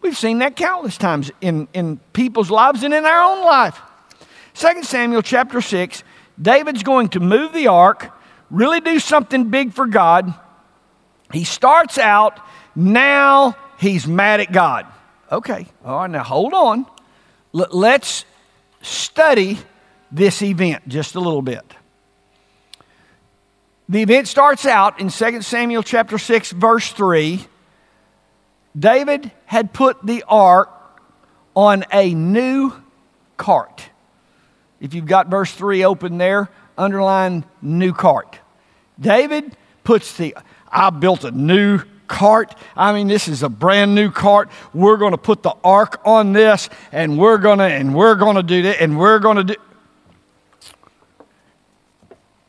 We've 0.00 0.16
seen 0.16 0.38
that 0.38 0.54
countless 0.54 0.96
times 0.96 1.32
in, 1.40 1.66
in 1.74 1.96
people's 2.12 2.52
lives 2.52 2.84
and 2.84 2.94
in 2.94 3.04
our 3.04 3.32
own 3.32 3.44
life. 3.44 3.80
2 4.54 4.84
Samuel 4.84 5.22
chapter 5.22 5.60
6, 5.60 6.04
David's 6.40 6.82
going 6.82 7.08
to 7.10 7.20
move 7.20 7.52
the 7.52 7.68
ark, 7.68 8.12
really 8.50 8.80
do 8.80 8.98
something 8.98 9.50
big 9.50 9.72
for 9.72 9.86
God. 9.86 10.34
He 11.32 11.44
starts 11.44 11.98
out, 11.98 12.40
now 12.74 13.56
he's 13.78 14.06
mad 14.06 14.40
at 14.40 14.52
God. 14.52 14.86
Okay, 15.30 15.66
all 15.84 16.00
right, 16.00 16.10
now 16.10 16.22
hold 16.22 16.52
on. 16.52 16.86
L- 17.54 17.68
let's 17.70 18.24
study 18.82 19.58
this 20.10 20.42
event 20.42 20.86
just 20.88 21.14
a 21.14 21.20
little 21.20 21.42
bit. 21.42 21.64
The 23.88 24.02
event 24.02 24.28
starts 24.28 24.64
out 24.64 25.00
in 25.00 25.10
2 25.10 25.42
Samuel 25.42 25.82
chapter 25.82 26.18
6 26.18 26.52
verse 26.52 26.90
3. 26.92 27.46
David 28.76 29.30
had 29.46 29.72
put 29.72 30.04
the 30.04 30.24
ark 30.26 30.70
on 31.54 31.84
a 31.92 32.14
new 32.14 32.72
cart. 33.36 33.90
If 34.84 34.92
you've 34.92 35.06
got 35.06 35.28
verse 35.28 35.50
3 35.50 35.82
open 35.86 36.18
there, 36.18 36.50
underline 36.76 37.46
new 37.62 37.94
cart. 37.94 38.38
David 39.00 39.56
puts 39.82 40.14
the 40.18 40.36
I 40.70 40.90
built 40.90 41.24
a 41.24 41.30
new 41.30 41.80
cart. 42.06 42.54
I 42.76 42.92
mean, 42.92 43.08
this 43.08 43.26
is 43.26 43.42
a 43.42 43.48
brand 43.48 43.94
new 43.94 44.10
cart. 44.10 44.50
We're 44.74 44.98
going 44.98 45.12
to 45.12 45.18
put 45.18 45.42
the 45.42 45.54
ark 45.64 46.02
on 46.04 46.34
this, 46.34 46.68
and 46.92 47.16
we're 47.18 47.38
going 47.38 47.60
to, 47.60 47.64
and 47.64 47.94
we're 47.94 48.14
going 48.16 48.36
to 48.36 48.42
do 48.42 48.60
that, 48.64 48.82
and 48.82 48.98
we're 48.98 49.20
going 49.20 49.38
to 49.38 49.44
do. 49.44 49.54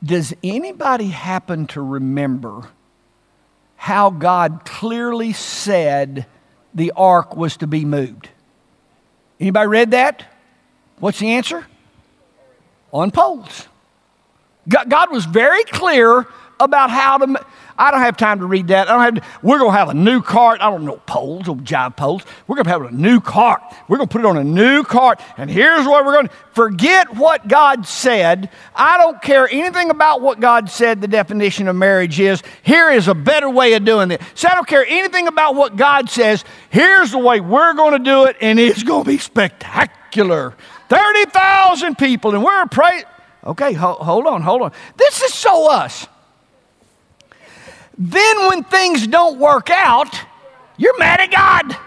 Does 0.03 0.33
anybody 0.43 1.07
happen 1.07 1.67
to 1.67 1.81
remember 1.81 2.67
how 3.77 4.09
God 4.09 4.63
clearly 4.65 5.31
said 5.31 6.25
the 6.73 6.91
ark 6.97 7.37
was 7.37 7.55
to 7.57 7.67
be 7.67 7.85
moved? 7.85 8.27
Anybody 9.39 9.67
read 9.67 9.91
that? 9.91 10.25
What's 10.99 11.19
the 11.19 11.29
answer? 11.29 11.65
On 12.95 13.11
poles. 13.11 13.67
God 14.69 15.11
was 15.11 15.25
very 15.25 15.65
clear 15.65 16.25
about 16.61 16.89
how 16.89 17.17
to. 17.17 17.45
I 17.77 17.91
don't 17.91 17.99
have 17.99 18.15
time 18.15 18.39
to 18.39 18.45
read 18.45 18.69
that. 18.69 18.87
I 18.87 18.93
don't 18.93 19.01
have. 19.01 19.15
To, 19.15 19.29
we're 19.45 19.59
going 19.59 19.73
to 19.73 19.77
have 19.77 19.89
a 19.89 19.93
new 19.93 20.21
cart. 20.21 20.61
I 20.61 20.69
don't 20.69 20.85
know 20.85 21.01
poles 21.05 21.49
or 21.49 21.57
jive 21.57 21.97
poles. 21.97 22.23
We're 22.47 22.55
going 22.55 22.63
to 22.63 22.69
have 22.71 22.83
a 22.83 22.91
new 22.91 23.19
cart. 23.19 23.61
We're 23.89 23.97
going 23.97 24.07
to 24.07 24.11
put 24.13 24.21
it 24.21 24.25
on 24.25 24.37
a 24.37 24.45
new 24.45 24.85
cart. 24.85 25.19
And 25.35 25.49
here's 25.49 25.85
what 25.85 26.05
we're 26.05 26.13
going 26.13 26.29
to 26.29 26.33
forget 26.53 27.17
what 27.17 27.49
God 27.49 27.85
said. 27.85 28.49
I 28.73 28.97
don't 28.97 29.21
care 29.21 29.49
anything 29.49 29.89
about 29.89 30.21
what 30.21 30.39
God 30.39 30.69
said. 30.69 31.01
The 31.01 31.09
definition 31.09 31.67
of 31.67 31.75
marriage 31.75 32.17
is. 32.17 32.41
Here 32.63 32.91
is 32.91 33.09
a 33.09 33.13
better 33.13 33.49
way 33.49 33.73
of 33.73 33.83
doing 33.83 34.11
it. 34.11 34.21
So 34.35 34.47
I 34.47 34.55
don't 34.55 34.69
care 34.69 34.85
anything 34.85 35.27
about 35.27 35.55
what 35.55 35.75
God 35.75 36.09
says. 36.09 36.45
Here's 36.69 37.11
the 37.11 37.19
way 37.19 37.41
we're 37.41 37.73
going 37.73 37.91
to 37.91 38.09
do 38.09 38.23
it, 38.23 38.37
and 38.39 38.57
it's 38.57 38.83
going 38.83 39.03
to 39.03 39.09
be 39.09 39.17
spectacular. 39.17 40.55
Thirty 40.89 41.25
thousand 41.25 41.97
people, 41.97 42.33
and 42.35 42.43
we're 42.43 42.65
praying. 42.67 43.03
Okay, 43.43 43.73
ho- 43.73 43.95
hold 43.95 44.25
on, 44.25 44.41
hold 44.41 44.61
on. 44.61 44.71
This 44.97 45.21
is 45.21 45.33
so 45.33 45.71
us. 45.71 46.07
Then, 47.97 48.47
when 48.47 48.63
things 48.63 49.07
don't 49.07 49.39
work 49.39 49.69
out, 49.69 50.19
you're 50.77 50.97
mad 50.97 51.21
at 51.21 51.31
God. 51.31 51.77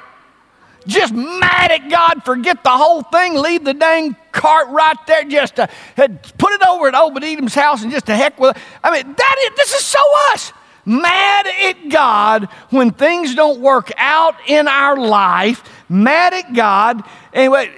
Just 0.86 1.12
mad 1.12 1.70
at 1.70 1.90
God. 1.90 2.24
Forget 2.24 2.64
the 2.64 2.70
whole 2.70 3.02
thing. 3.02 3.34
Leave 3.34 3.62
the 3.62 3.74
dang 3.74 4.16
cart 4.32 4.68
right 4.70 4.96
there. 5.06 5.24
Just 5.24 5.60
uh, 5.60 5.66
to, 5.96 6.08
put 6.38 6.52
it 6.54 6.66
over 6.66 6.88
at 6.88 6.94
Edom's 6.94 7.54
house 7.54 7.82
and 7.82 7.92
just 7.92 8.06
to 8.06 8.16
heck 8.16 8.40
with 8.40 8.56
it. 8.56 8.62
I 8.82 8.90
mean, 8.90 9.14
that 9.14 9.36
is, 9.42 9.56
this 9.56 9.74
is 9.74 9.84
so 9.84 9.98
us. 10.32 10.52
Mad 10.86 11.46
at 11.46 11.90
God 11.90 12.44
when 12.70 12.90
things 12.92 13.34
don't 13.34 13.60
work 13.60 13.92
out 13.98 14.36
in 14.46 14.66
our 14.66 14.96
life. 14.96 15.62
Mad 15.90 16.32
at 16.32 16.54
God. 16.54 17.04
Anyway, 17.34 17.70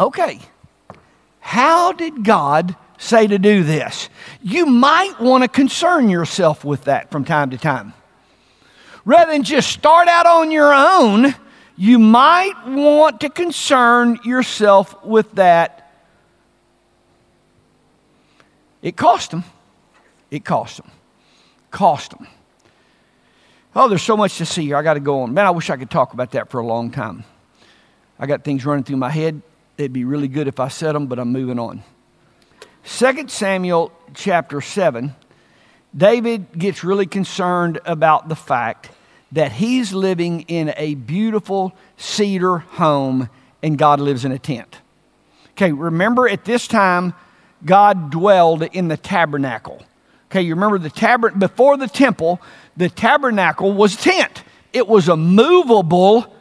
okay. 0.00 0.40
How 1.48 1.92
did 1.92 2.24
God 2.24 2.76
say 2.98 3.26
to 3.26 3.38
do 3.38 3.62
this. 3.62 4.10
You 4.42 4.66
might 4.66 5.18
want 5.20 5.44
to 5.44 5.48
concern 5.48 6.08
yourself 6.10 6.64
with 6.64 6.84
that 6.84 7.10
from 7.10 7.24
time 7.24 7.50
to 7.50 7.58
time. 7.58 7.94
Rather 9.04 9.32
than 9.32 9.44
just 9.44 9.70
start 9.70 10.08
out 10.08 10.26
on 10.26 10.50
your 10.50 10.74
own, 10.74 11.34
you 11.76 11.98
might 11.98 12.66
want 12.66 13.20
to 13.20 13.30
concern 13.30 14.18
yourself 14.24 15.02
with 15.04 15.32
that. 15.36 15.90
It 18.82 18.96
cost 18.96 19.30
them. 19.30 19.44
It 20.30 20.44
cost 20.44 20.76
them. 20.76 20.90
Cost 21.70 22.10
them. 22.10 22.26
Oh, 23.74 23.88
there's 23.88 24.02
so 24.02 24.16
much 24.16 24.38
to 24.38 24.46
see 24.46 24.66
here. 24.66 24.76
I 24.76 24.82
got 24.82 24.94
to 24.94 25.00
go 25.00 25.22
on. 25.22 25.32
Man, 25.32 25.46
I 25.46 25.50
wish 25.50 25.70
I 25.70 25.76
could 25.76 25.90
talk 25.90 26.12
about 26.12 26.32
that 26.32 26.50
for 26.50 26.58
a 26.58 26.66
long 26.66 26.90
time. 26.90 27.24
I 28.18 28.26
got 28.26 28.42
things 28.42 28.66
running 28.66 28.84
through 28.84 28.96
my 28.96 29.10
head. 29.10 29.40
It'd 29.78 29.92
be 29.92 30.04
really 30.04 30.26
good 30.26 30.48
if 30.48 30.58
I 30.58 30.66
said 30.66 30.96
them, 30.96 31.06
but 31.06 31.20
I'm 31.20 31.30
moving 31.30 31.60
on. 31.60 31.84
2 32.84 33.28
Samuel 33.28 33.92
chapter 34.12 34.60
7, 34.60 35.14
David 35.96 36.58
gets 36.58 36.82
really 36.82 37.06
concerned 37.06 37.78
about 37.84 38.28
the 38.28 38.34
fact 38.34 38.90
that 39.30 39.52
he's 39.52 39.92
living 39.92 40.40
in 40.42 40.74
a 40.76 40.96
beautiful 40.96 41.76
cedar 41.96 42.58
home 42.58 43.28
and 43.62 43.78
God 43.78 44.00
lives 44.00 44.24
in 44.24 44.32
a 44.32 44.38
tent. 44.38 44.80
Okay, 45.50 45.70
remember 45.70 46.28
at 46.28 46.44
this 46.44 46.66
time, 46.66 47.14
God 47.64 48.10
dwelled 48.10 48.64
in 48.64 48.88
the 48.88 48.96
tabernacle. 48.96 49.80
Okay, 50.26 50.42
you 50.42 50.56
remember 50.56 50.78
the 50.78 50.90
tabernacle, 50.90 51.38
before 51.38 51.76
the 51.76 51.88
temple, 51.88 52.40
the 52.76 52.88
tabernacle 52.88 53.72
was 53.72 53.94
tent. 53.94 54.42
It 54.72 54.88
was 54.88 55.08
a 55.08 55.16
movable 55.16 56.34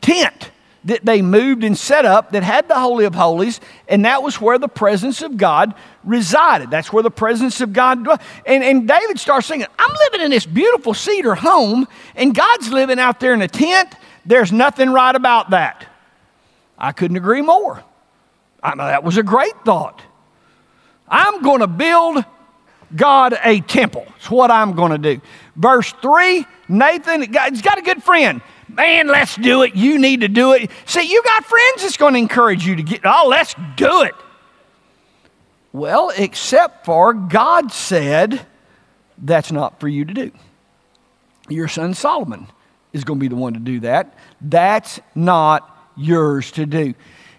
tent 0.00 0.52
that 0.84 1.04
they 1.04 1.22
moved 1.22 1.64
and 1.64 1.76
set 1.76 2.04
up 2.04 2.32
that 2.32 2.42
had 2.42 2.68
the 2.68 2.78
Holy 2.78 3.04
of 3.06 3.14
Holies, 3.14 3.60
and 3.88 4.04
that 4.04 4.22
was 4.22 4.40
where 4.40 4.58
the 4.58 4.68
presence 4.68 5.22
of 5.22 5.36
God 5.36 5.74
resided. 6.04 6.70
That's 6.70 6.92
where 6.92 7.02
the 7.02 7.10
presence 7.10 7.60
of 7.60 7.72
God 7.72 8.04
dwelt. 8.04 8.20
And, 8.44 8.62
and 8.62 8.86
David 8.86 9.18
starts 9.18 9.46
singing, 9.46 9.66
I'm 9.78 9.96
living 10.10 10.24
in 10.26 10.30
this 10.30 10.46
beautiful 10.46 10.92
cedar 10.92 11.34
home, 11.34 11.88
and 12.14 12.34
God's 12.34 12.70
living 12.70 12.98
out 12.98 13.18
there 13.18 13.32
in 13.32 13.42
a 13.42 13.48
tent. 13.48 13.94
There's 14.26 14.52
nothing 14.52 14.90
right 14.90 15.14
about 15.14 15.50
that. 15.50 15.86
I 16.78 16.92
couldn't 16.92 17.16
agree 17.16 17.42
more. 17.42 17.82
I 18.62 18.74
know 18.74 18.84
that 18.86 19.04
was 19.04 19.16
a 19.16 19.22
great 19.22 19.54
thought. 19.64 20.02
I'm 21.08 21.42
going 21.42 21.60
to 21.60 21.66
build 21.66 22.24
God 22.94 23.38
a 23.42 23.60
temple. 23.60 24.06
It's 24.16 24.30
what 24.30 24.50
I'm 24.50 24.72
going 24.72 24.92
to 24.92 24.98
do. 24.98 25.20
Verse 25.56 25.92
3 26.02 26.46
Nathan, 26.66 27.20
he's 27.20 27.62
got 27.62 27.78
a 27.78 27.82
good 27.82 28.02
friend. 28.02 28.40
Man, 28.76 29.06
let's 29.06 29.36
do 29.36 29.62
it. 29.62 29.76
You 29.76 29.98
need 29.98 30.20
to 30.22 30.28
do 30.28 30.52
it. 30.52 30.70
See, 30.86 31.02
you 31.02 31.22
got 31.22 31.44
friends 31.44 31.82
that's 31.82 31.96
going 31.96 32.14
to 32.14 32.18
encourage 32.18 32.66
you 32.66 32.76
to 32.76 32.82
get, 32.82 33.02
oh, 33.04 33.28
let's 33.28 33.54
do 33.76 34.02
it. 34.02 34.14
Well, 35.72 36.12
except 36.16 36.84
for 36.84 37.14
God 37.14 37.72
said 37.72 38.44
that's 39.18 39.52
not 39.52 39.80
for 39.80 39.88
you 39.88 40.04
to 40.04 40.14
do. 40.14 40.32
Your 41.48 41.68
son 41.68 41.94
Solomon 41.94 42.46
is 42.92 43.04
going 43.04 43.18
to 43.18 43.20
be 43.20 43.28
the 43.28 43.36
one 43.36 43.54
to 43.54 43.60
do 43.60 43.80
that. 43.80 44.14
That's 44.40 45.00
not 45.14 45.70
yours 45.96 46.50
to 46.52 46.66
do. 46.66 46.94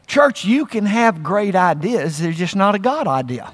Church, 0.07 0.45
you 0.45 0.65
can 0.65 0.85
have 0.85 1.23
great 1.23 1.55
ideas, 1.55 2.19
they're 2.19 2.31
just 2.31 2.55
not 2.55 2.75
a 2.75 2.79
God 2.79 3.07
idea. 3.07 3.53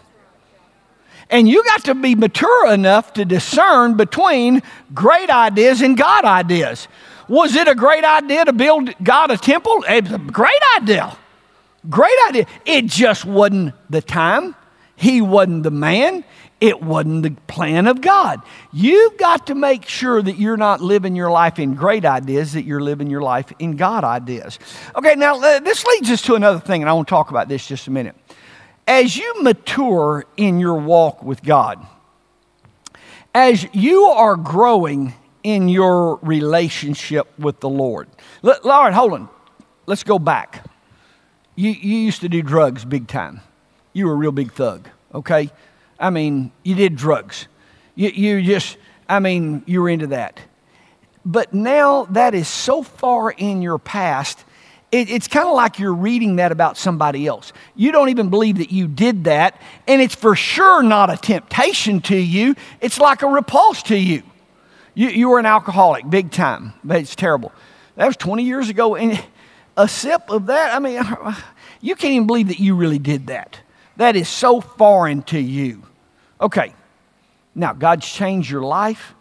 And 1.30 1.48
you 1.48 1.64
got 1.64 1.86
to 1.86 1.96
be 1.96 2.14
mature 2.14 2.74
enough 2.74 3.14
to 3.14 3.24
discern 3.24 3.96
between 3.96 4.62
great 4.94 5.30
ideas 5.30 5.82
and 5.82 5.98
God 5.98 6.26
ideas. 6.26 6.90
Was 7.32 7.56
it 7.56 7.70
a 7.70 7.76
great 7.76 8.04
idea 8.04 8.44
to 8.44 8.52
build 8.52 8.94
God 9.02 9.32
a 9.32 9.38
temple? 9.38 9.86
It 9.88 10.04
was 10.04 10.12
a 10.12 10.18
great 10.18 10.62
idea. 10.76 11.16
Great 11.90 12.18
idea. 12.28 12.46
It 12.66 12.88
just 12.88 13.24
wasn't 13.24 13.74
the 13.90 14.02
time. 14.02 14.54
He 14.98 15.22
wasn't 15.22 15.64
the 15.64 15.72
man. 15.72 16.26
It 16.60 16.82
wasn't 16.84 17.24
the 17.24 17.32
plan 17.48 17.88
of 17.88 18.02
God. 18.02 18.42
You've 18.74 19.18
got 19.18 19.48
to 19.48 19.56
make 19.56 19.88
sure 19.88 20.22
that 20.22 20.40
you're 20.40 20.58
not 20.58 20.82
living 20.82 21.16
your 21.16 21.32
life 21.32 21.58
in 21.58 21.74
great 21.74 22.04
ideas, 22.04 22.52
that 22.52 22.66
you're 22.66 22.82
living 22.82 23.10
your 23.10 23.22
life 23.22 23.54
in 23.60 23.78
God 23.78 24.04
ideas. 24.04 24.60
Okay, 24.98 25.16
now 25.16 25.40
uh, 25.40 25.62
this 25.62 25.86
leads 25.86 26.12
us 26.12 26.22
to 26.24 26.36
another 26.36 26.60
thing, 26.60 26.84
and 26.84 26.90
I 26.90 26.94
want 26.94 27.08
to 27.08 27.12
talk 27.12 27.30
about 27.30 27.48
this 27.48 27.66
just 27.66 27.88
a 27.88 27.92
minute. 27.92 28.18
As 28.86 29.16
you 29.16 29.42
mature 29.42 30.26
in 30.36 30.60
your 30.60 30.76
walk 30.76 31.24
with 31.24 31.42
God, 31.44 31.80
as 33.34 33.66
you 33.74 34.08
are 34.08 34.36
growing 34.36 35.14
in 35.44 35.70
your 35.70 36.18
relationship 36.18 37.28
with 37.40 37.60
the 37.60 37.70
Lord. 37.70 38.08
Lord, 38.42 38.94
hold 38.94 39.14
on. 39.14 39.30
Let's 39.86 40.04
go 40.04 40.20
back. 40.20 40.66
You, 41.56 41.72
you 41.72 41.98
used 41.98 42.22
to 42.22 42.30
do 42.30 42.42
drugs 42.42 42.86
big 42.86 43.08
time. 43.08 43.42
You 43.94 44.08
were 44.08 44.14
a 44.14 44.16
real 44.16 44.32
big 44.32 44.54
thug, 44.54 44.88
okay? 45.14 45.52
I 46.00 46.10
mean, 46.10 46.52
you 46.64 46.76
did 46.76 46.96
drugs. 46.96 47.48
You, 47.96 48.10
you 48.10 48.42
just, 48.42 48.78
I 49.10 49.20
mean, 49.20 49.64
you 49.66 49.82
were 49.82 49.90
into 49.90 50.08
that. 50.08 50.40
But 51.26 51.54
now 51.54 52.06
that 52.06 52.34
is 52.34 52.48
so 52.48 52.84
far 52.84 53.32
in 53.32 53.62
your 53.62 53.78
past, 53.78 54.44
it, 54.92 55.10
it's 55.10 55.28
kind 55.28 55.48
of 55.48 55.56
like 55.56 55.80
you're 55.80 55.94
reading 55.94 56.38
that 56.38 56.52
about 56.52 56.78
somebody 56.78 57.28
else. 57.28 57.54
You 57.76 57.92
don't 57.92 58.10
even 58.10 58.30
believe 58.30 58.58
that 58.58 58.72
you 58.72 58.88
did 58.88 59.26
that, 59.26 59.62
and 59.88 60.02
it's 60.02 60.16
for 60.16 60.36
sure 60.36 60.82
not 60.84 61.10
a 61.10 61.18
temptation 61.18 62.02
to 62.02 62.18
you. 62.18 62.56
It's 62.80 63.00
like 63.00 63.22
a 63.22 63.28
repulse 63.28 63.84
to 63.84 63.98
you. 63.98 64.24
You, 64.94 65.10
you 65.10 65.30
were 65.30 65.40
an 65.40 65.46
alcoholic, 65.46 66.10
big 66.10 66.32
time. 66.32 66.74
It's 66.90 67.16
terrible. 67.16 67.52
That 67.96 68.08
was 68.08 68.18
20 68.18 68.44
years 68.44 68.70
ago. 68.70 68.96
And 68.96 69.24
a 69.78 69.88
sip 69.88 70.30
of 70.30 70.48
that, 70.48 70.74
I 70.74 70.80
mean, 70.80 71.02
you 71.82 71.96
can't 71.96 72.14
even 72.14 72.28
believe 72.28 72.48
that 72.50 72.60
you 72.60 72.76
really 72.76 73.00
did 73.00 73.28
that. 73.28 73.60
That 73.98 74.16
is 74.16 74.28
so 74.28 74.62
foreign 74.62 75.24
to 75.24 75.40
you. 75.40 75.84
Okay, 76.40 76.74
now 77.54 77.74
God's 77.74 78.12
changed 78.12 78.50
your 78.50 78.64
life. 78.64 79.14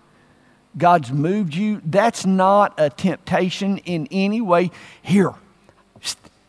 God's 0.79 1.13
moved 1.13 1.55
you. 1.55 1.83
That's 1.85 2.25
not 2.25 2.75
a 2.79 2.91
temptation 2.91 3.79
in 3.79 4.07
any 4.11 4.41
way. 4.41 4.71
Here, 5.03 5.35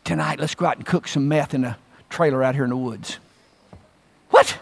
tonight, 0.04 0.38
let's 0.38 0.54
go 0.54 0.66
out 0.66 0.76
and 0.76 0.86
cook 0.86 1.08
some 1.08 1.28
meth 1.28 1.54
in 1.54 1.64
a 1.64 1.76
trailer 2.08 2.42
out 2.42 2.54
here 2.54 2.64
in 2.64 2.70
the 2.70 2.76
woods. 2.76 3.18
What? 4.30 4.58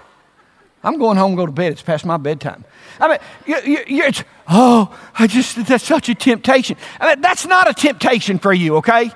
I'm 0.83 0.99
going 0.99 1.17
home 1.19 1.33
and 1.33 1.37
go 1.37 1.47
to 1.47 1.53
bed. 1.53 1.73
It's 1.73 1.83
past 1.83 2.07
my 2.07 2.17
bedtime. 2.17 2.65
I 2.99 3.09
mean, 3.09 3.19
you, 3.47 3.57
you, 3.65 3.85
you, 3.87 4.03
it's, 4.05 4.25
oh, 4.49 4.99
I 5.19 5.27
just, 5.27 5.67
that's 5.67 5.85
such 5.85 6.09
a 6.09 6.15
temptation. 6.15 6.77
I 6.99 7.15
mean, 7.15 7.21
that's 7.21 7.47
not 7.47 7.69
a 7.69 7.75
temptation 7.75 8.39
for 8.39 8.53
you, 8.53 8.77
okay? 8.77 9.11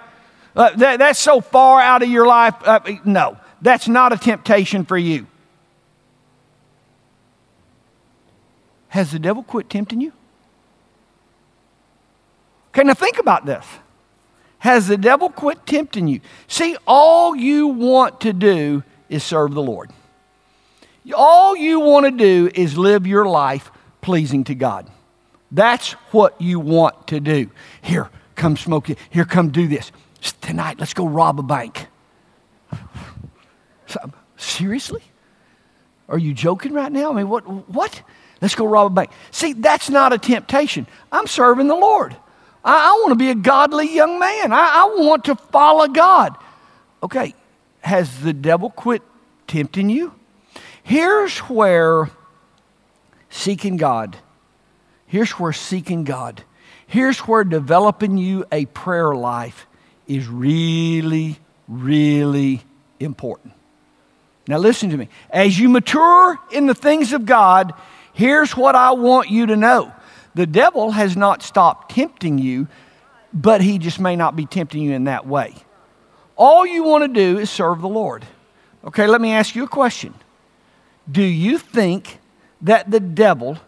Uh, 0.55 0.71
that, 0.77 0.99
that's 0.99 1.19
so 1.19 1.41
far 1.41 1.81
out 1.81 2.03
of 2.03 2.09
your 2.09 2.27
life. 2.27 2.55
Uh, 2.63 2.81
no, 3.05 3.39
that's 3.63 3.89
not 3.89 4.13
a 4.13 4.19
temptation 4.19 4.85
for 4.85 4.99
you. 4.99 5.27
Has 8.89 9.11
the 9.11 9.19
devil 9.19 9.43
quit 9.43 9.69
tempting 9.69 10.01
you? 10.01 10.13
Okay, 12.69 12.85
now 12.85 12.95
think 12.95 13.19
about 13.19 13.47
this. 13.47 13.65
Has 14.59 14.87
the 14.89 14.97
devil 14.97 15.31
quit 15.31 15.67
tempting 15.67 16.09
you? 16.09 16.21
See, 16.47 16.77
all 16.87 17.35
you 17.35 17.69
want 17.69 18.21
to 18.21 18.33
do 18.33 18.83
is 19.09 19.25
serve 19.25 19.55
the 19.55 19.63
Lord. 19.63 19.91
All 21.13 21.57
you 21.57 21.81
want 21.81 22.07
to 22.07 22.11
do 22.11 22.51
is 22.55 22.79
live 22.79 23.07
your 23.07 23.27
life 23.27 23.71
pleasing 24.01 24.45
to 24.45 24.55
God. 24.55 24.91
That's 25.51 25.93
what 26.13 26.41
you 26.41 26.59
want 26.61 27.09
to 27.09 27.21
do. 27.21 27.51
Here, 27.83 28.11
come 28.35 28.57
smoke 28.57 28.91
it. 28.91 28.99
Here, 29.11 29.25
come 29.25 29.51
do 29.51 29.69
this. 29.69 29.93
Tonight, 30.41 30.81
let's 30.81 30.95
go 30.95 31.07
rob 31.07 31.39
a 31.39 31.43
bank. 31.43 31.89
Seriously? 34.37 35.03
Are 36.09 36.19
you 36.19 36.35
joking 36.35 36.73
right 36.73 36.91
now? 36.91 37.13
I 37.13 37.15
mean, 37.15 37.29
what? 37.29 37.43
What? 37.69 38.03
Let's 38.41 38.55
go 38.55 38.67
rob 38.67 38.93
a 38.93 38.95
bank. 38.95 39.11
See, 39.31 39.53
that's 39.53 39.91
not 39.91 40.13
a 40.13 40.19
temptation. 40.19 40.87
I'm 41.13 41.27
serving 41.27 41.69
the 41.69 41.77
Lord. 41.77 42.17
I, 42.65 42.89
I 42.89 42.93
want 43.03 43.11
to 43.11 43.17
be 43.17 43.31
a 43.31 43.35
godly 43.35 43.95
young 43.95 44.19
man. 44.19 44.53
I, 44.53 44.83
I 44.83 44.95
want 44.99 45.25
to 45.27 45.35
follow 45.35 45.87
God. 45.89 46.37
Okay, 47.03 47.35
has 47.81 48.21
the 48.21 48.33
devil 48.33 48.71
quit 48.71 49.03
tempting 49.47 49.91
you? 49.91 50.15
Here's 50.85 51.39
where 51.39 52.11
seeking 53.31 53.79
God, 53.79 54.19
here's 55.07 55.33
where 55.33 55.55
seeking 55.55 56.05
God, 56.05 56.45
here's 56.87 57.21
where 57.21 57.43
developing 57.43 58.19
you 58.19 58.45
a 58.53 58.67
prayer 58.67 59.15
life 59.15 59.67
is 60.07 60.29
really, 60.29 61.39
really 61.67 62.63
important. 63.01 63.55
Now, 64.47 64.59
listen 64.59 64.91
to 64.91 64.99
me. 64.99 65.09
As 65.31 65.59
you 65.59 65.71
mature 65.71 66.39
in 66.53 66.67
the 66.67 66.75
things 66.75 67.15
of 67.15 67.25
God, 67.25 67.73
here's 68.13 68.55
what 68.55 68.77
I 68.77 68.93
want 68.93 69.31
you 69.31 69.47
to 69.47 69.57
know 69.57 69.91
the 70.35 70.47
devil 70.47 70.91
has 70.91 71.17
not 71.17 71.43
stopped 71.43 71.93
tempting 71.93 72.37
you, 72.37 72.69
but 73.33 73.63
he 73.63 73.79
just 73.79 73.99
may 73.99 74.17
not 74.17 74.37
be 74.37 74.45
tempting 74.45 74.83
you 74.83 74.93
in 74.93 75.05
that 75.05 75.27
way. 75.27 75.55
All 76.37 76.67
you 76.67 76.83
want 76.83 77.05
to 77.05 77.09
do 77.09 77.39
is 77.39 77.49
serve 77.49 77.81
the 77.81 77.89
Lord. 77.89 78.27
Okay, 78.85 79.07
let 79.07 79.23
me 79.23 79.33
ask 79.33 79.55
you 79.55 79.65
a 79.65 79.69
question. 79.69 80.13
Do 81.11 81.23
you 81.23 81.59
think 81.59 82.19
that 82.63 82.91
the 82.91 83.01
devil 83.01 83.59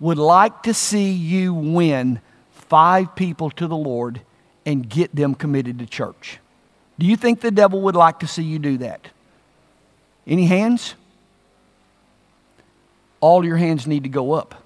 would 0.00 0.18
like 0.18 0.62
to 0.64 0.74
see 0.74 1.10
you 1.10 1.52
win 1.54 2.20
five 2.50 3.14
people 3.14 3.50
to 3.50 3.66
the 3.66 3.76
Lord 3.76 4.20
and 4.64 4.88
get 4.88 5.14
them 5.14 5.34
committed 5.34 5.78
to 5.78 5.86
church? 5.86 6.38
Do 6.98 7.06
you 7.06 7.16
think 7.16 7.40
the 7.40 7.50
devil 7.50 7.82
would 7.82 7.96
like 7.96 8.20
to 8.20 8.26
see 8.26 8.42
you 8.42 8.58
do 8.58 8.78
that? 8.78 9.08
Any 10.26 10.46
hands? 10.46 10.94
All 13.20 13.44
your 13.44 13.56
hands 13.56 13.86
need 13.86 14.02
to 14.04 14.08
go 14.08 14.32
up. 14.32 14.62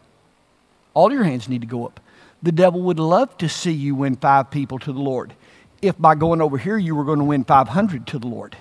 All 0.95 1.13
your 1.13 1.25
hands 1.25 1.49
need 1.49 1.61
to 1.61 1.67
go 1.67 1.87
up. 1.87 2.01
The 2.43 2.53
devil 2.53 2.81
would 2.83 2.99
love 2.99 3.37
to 3.39 3.49
see 3.49 3.73
you 3.73 3.95
win 3.95 4.17
five 4.17 4.51
people 4.51 4.79
to 4.81 4.93
the 4.93 5.01
Lord 5.01 5.35
if 5.83 5.99
by 5.99 6.15
going 6.15 6.41
over 6.41 6.59
here 6.59 6.77
you 6.77 6.95
were 6.95 7.05
going 7.05 7.19
to 7.19 7.25
win 7.25 7.45
500 7.45 8.07
to 8.09 8.19
the 8.19 8.27
Lord. 8.27 8.57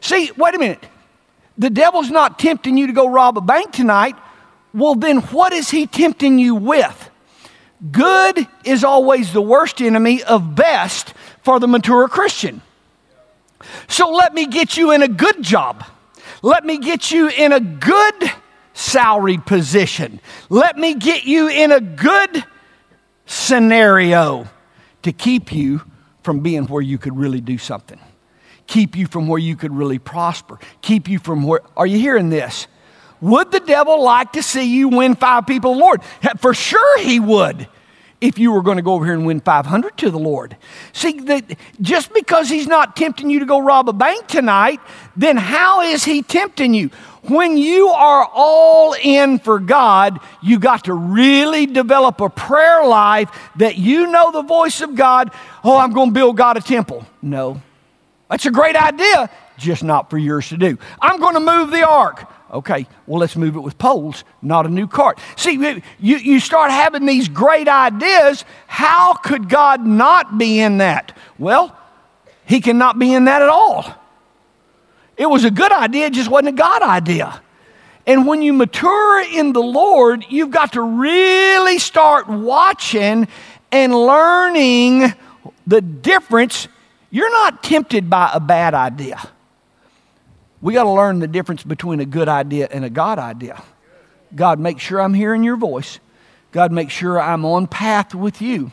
See, 0.00 0.30
wait 0.36 0.54
a 0.54 0.58
minute. 0.58 0.84
the 1.58 1.70
devil's 1.70 2.10
not 2.10 2.38
tempting 2.38 2.76
you 2.76 2.86
to 2.86 2.92
go 2.92 3.08
rob 3.08 3.36
a 3.36 3.40
bank 3.40 3.72
tonight, 3.72 4.16
well, 4.72 4.94
then 4.94 5.18
what 5.18 5.52
is 5.52 5.70
he 5.70 5.86
tempting 5.86 6.38
you 6.38 6.54
with? 6.54 7.10
Good 7.90 8.46
is 8.64 8.84
always 8.84 9.32
the 9.32 9.42
worst 9.42 9.80
enemy 9.80 10.22
of 10.22 10.54
best 10.54 11.14
for 11.42 11.58
the 11.58 11.66
mature 11.66 12.08
Christian. 12.08 12.62
So 13.88 14.10
let 14.10 14.34
me 14.34 14.46
get 14.46 14.76
you 14.76 14.92
in 14.92 15.02
a 15.02 15.08
good 15.08 15.42
job. 15.42 15.84
Let 16.42 16.64
me 16.64 16.78
get 16.78 17.10
you 17.10 17.28
in 17.28 17.52
a 17.52 17.60
good 17.60 18.32
salaried 18.72 19.44
position. 19.44 20.20
Let 20.48 20.76
me 20.76 20.94
get 20.94 21.24
you 21.24 21.48
in 21.48 21.72
a 21.72 21.80
good 21.80 22.44
scenario 23.26 24.46
to 25.02 25.12
keep 25.12 25.52
you 25.52 25.82
from 26.22 26.40
being 26.40 26.66
where 26.66 26.82
you 26.82 26.98
could 26.98 27.16
really 27.16 27.40
do 27.40 27.58
something, 27.58 27.98
keep 28.68 28.96
you 28.96 29.08
from 29.08 29.26
where 29.26 29.40
you 29.40 29.56
could 29.56 29.74
really 29.74 29.98
prosper, 29.98 30.60
keep 30.80 31.08
you 31.08 31.18
from 31.18 31.42
where. 31.42 31.62
Are 31.76 31.86
you 31.86 31.98
hearing 31.98 32.30
this? 32.30 32.68
Would 33.20 33.50
the 33.50 33.58
devil 33.58 34.00
like 34.04 34.34
to 34.34 34.42
see 34.44 34.62
you 34.62 34.90
win 34.90 35.16
five 35.16 35.46
people, 35.46 35.76
Lord? 35.76 36.02
For 36.38 36.54
sure 36.54 37.00
he 37.00 37.18
would 37.18 37.66
if 38.20 38.38
you 38.38 38.52
were 38.52 38.62
going 38.62 38.76
to 38.76 38.82
go 38.82 38.94
over 38.94 39.04
here 39.04 39.14
and 39.14 39.26
win 39.26 39.40
500 39.40 39.96
to 39.98 40.10
the 40.10 40.18
Lord. 40.18 40.56
See, 40.92 41.12
that 41.12 41.56
just 41.80 42.12
because 42.12 42.48
He's 42.48 42.66
not 42.66 42.96
tempting 42.96 43.30
you 43.30 43.40
to 43.40 43.46
go 43.46 43.60
rob 43.60 43.88
a 43.88 43.92
bank 43.92 44.26
tonight, 44.26 44.80
then 45.16 45.36
how 45.36 45.82
is 45.82 46.04
He 46.04 46.22
tempting 46.22 46.74
you? 46.74 46.90
When 47.22 47.56
you 47.56 47.88
are 47.88 48.28
all 48.32 48.94
in 49.00 49.38
for 49.38 49.58
God, 49.58 50.20
you 50.42 50.58
got 50.58 50.84
to 50.84 50.94
really 50.94 51.66
develop 51.66 52.20
a 52.20 52.30
prayer 52.30 52.84
life 52.84 53.30
that 53.56 53.76
you 53.76 54.06
know 54.06 54.32
the 54.32 54.42
voice 54.42 54.80
of 54.80 54.94
God. 54.94 55.32
Oh, 55.62 55.76
I'm 55.76 55.92
going 55.92 56.08
to 56.08 56.14
build 56.14 56.36
God 56.36 56.56
a 56.56 56.60
temple. 56.60 57.04
No. 57.20 57.60
That's 58.30 58.46
a 58.46 58.50
great 58.50 58.76
idea, 58.76 59.30
just 59.56 59.82
not 59.82 60.10
for 60.10 60.18
yours 60.18 60.48
to 60.50 60.56
do. 60.56 60.78
I'm 61.00 61.18
going 61.18 61.34
to 61.34 61.40
move 61.40 61.70
the 61.70 61.86
ark. 61.86 62.30
Okay, 62.50 62.86
well, 63.06 63.20
let's 63.20 63.36
move 63.36 63.56
it 63.56 63.60
with 63.60 63.76
poles, 63.76 64.24
not 64.40 64.64
a 64.64 64.70
new 64.70 64.86
cart. 64.86 65.18
See, 65.36 65.52
you, 65.98 66.16
you 66.16 66.40
start 66.40 66.70
having 66.70 67.04
these 67.04 67.28
great 67.28 67.68
ideas. 67.68 68.44
How 68.66 69.14
could 69.14 69.48
God 69.48 69.86
not 69.86 70.38
be 70.38 70.60
in 70.60 70.78
that? 70.78 71.16
Well, 71.38 71.76
He 72.46 72.60
cannot 72.60 72.98
be 72.98 73.12
in 73.12 73.26
that 73.26 73.42
at 73.42 73.48
all. 73.48 73.84
It 75.16 75.26
was 75.26 75.44
a 75.44 75.50
good 75.50 75.72
idea, 75.72 76.06
it 76.06 76.12
just 76.12 76.30
wasn't 76.30 76.48
a 76.48 76.52
God 76.52 76.82
idea. 76.82 77.42
And 78.06 78.26
when 78.26 78.40
you 78.40 78.54
mature 78.54 79.20
in 79.20 79.52
the 79.52 79.62
Lord, 79.62 80.24
you've 80.30 80.50
got 80.50 80.72
to 80.72 80.80
really 80.80 81.78
start 81.78 82.26
watching 82.26 83.28
and 83.70 83.92
learning 83.94 85.12
the 85.66 85.82
difference. 85.82 86.68
You're 87.10 87.30
not 87.30 87.62
tempted 87.62 88.10
by 88.10 88.30
a 88.32 88.40
bad 88.40 88.74
idea. 88.74 89.20
We 90.60 90.74
got 90.74 90.84
to 90.84 90.90
learn 90.90 91.20
the 91.20 91.28
difference 91.28 91.62
between 91.62 92.00
a 92.00 92.04
good 92.04 92.28
idea 92.28 92.68
and 92.70 92.84
a 92.84 92.90
God 92.90 93.18
idea. 93.18 93.62
God, 94.34 94.58
make 94.58 94.78
sure 94.78 95.00
I'm 95.00 95.14
hearing 95.14 95.44
your 95.44 95.56
voice. 95.56 96.00
God, 96.52 96.72
make 96.72 96.90
sure 96.90 97.20
I'm 97.20 97.44
on 97.44 97.66
path 97.66 98.14
with 98.14 98.42
you. 98.42 98.72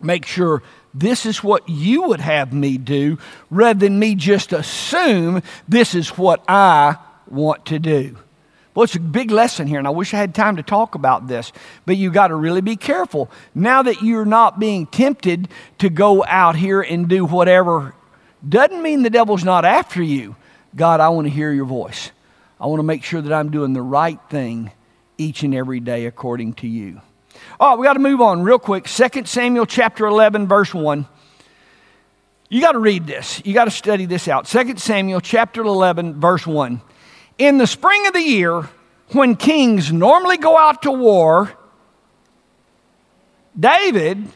Make 0.00 0.26
sure 0.26 0.62
this 0.94 1.26
is 1.26 1.42
what 1.42 1.68
you 1.68 2.02
would 2.04 2.20
have 2.20 2.52
me 2.52 2.78
do 2.78 3.18
rather 3.50 3.78
than 3.78 3.98
me 3.98 4.14
just 4.14 4.52
assume 4.52 5.42
this 5.68 5.94
is 5.94 6.10
what 6.10 6.44
I 6.48 6.96
want 7.28 7.66
to 7.66 7.78
do. 7.78 8.16
Well, 8.76 8.84
it's 8.84 8.94
a 8.94 9.00
big 9.00 9.30
lesson 9.30 9.66
here, 9.66 9.78
and 9.78 9.88
I 9.88 9.90
wish 9.90 10.12
I 10.12 10.18
had 10.18 10.34
time 10.34 10.56
to 10.56 10.62
talk 10.62 10.94
about 10.94 11.28
this, 11.28 11.50
but 11.86 11.96
you 11.96 12.10
got 12.10 12.28
to 12.28 12.34
really 12.34 12.60
be 12.60 12.76
careful. 12.76 13.30
Now 13.54 13.82
that 13.82 14.02
you're 14.02 14.26
not 14.26 14.60
being 14.60 14.86
tempted 14.86 15.48
to 15.78 15.88
go 15.88 16.22
out 16.26 16.56
here 16.56 16.82
and 16.82 17.08
do 17.08 17.24
whatever, 17.24 17.94
doesn't 18.46 18.82
mean 18.82 19.02
the 19.02 19.08
devil's 19.08 19.44
not 19.44 19.64
after 19.64 20.02
you. 20.02 20.36
God, 20.74 21.00
I 21.00 21.08
want 21.08 21.26
to 21.26 21.32
hear 21.32 21.50
your 21.50 21.64
voice. 21.64 22.10
I 22.60 22.66
want 22.66 22.80
to 22.80 22.84
make 22.84 23.02
sure 23.02 23.22
that 23.22 23.32
I'm 23.32 23.50
doing 23.50 23.72
the 23.72 23.80
right 23.80 24.20
thing 24.28 24.70
each 25.16 25.42
and 25.42 25.54
every 25.54 25.80
day 25.80 26.04
according 26.04 26.52
to 26.54 26.66
you. 26.66 27.00
All 27.58 27.70
right, 27.70 27.78
we 27.78 27.86
got 27.86 27.94
to 27.94 27.98
move 27.98 28.20
on 28.20 28.42
real 28.42 28.58
quick. 28.58 28.84
2 28.84 29.24
Samuel 29.24 29.64
chapter 29.64 30.04
11, 30.04 30.48
verse 30.48 30.74
1. 30.74 31.06
You 32.50 32.60
got 32.60 32.72
to 32.72 32.78
read 32.78 33.06
this. 33.06 33.40
You 33.42 33.54
got 33.54 33.64
to 33.64 33.70
study 33.70 34.04
this 34.04 34.28
out. 34.28 34.44
2 34.44 34.76
Samuel 34.76 35.22
chapter 35.22 35.62
11, 35.62 36.20
verse 36.20 36.46
1. 36.46 36.82
In 37.38 37.58
the 37.58 37.66
spring 37.66 38.06
of 38.06 38.12
the 38.12 38.22
year, 38.22 38.68
when 39.12 39.36
kings 39.36 39.92
normally 39.92 40.38
go 40.38 40.56
out 40.56 40.82
to 40.82 40.90
war, 40.90 41.52
David 43.58 44.26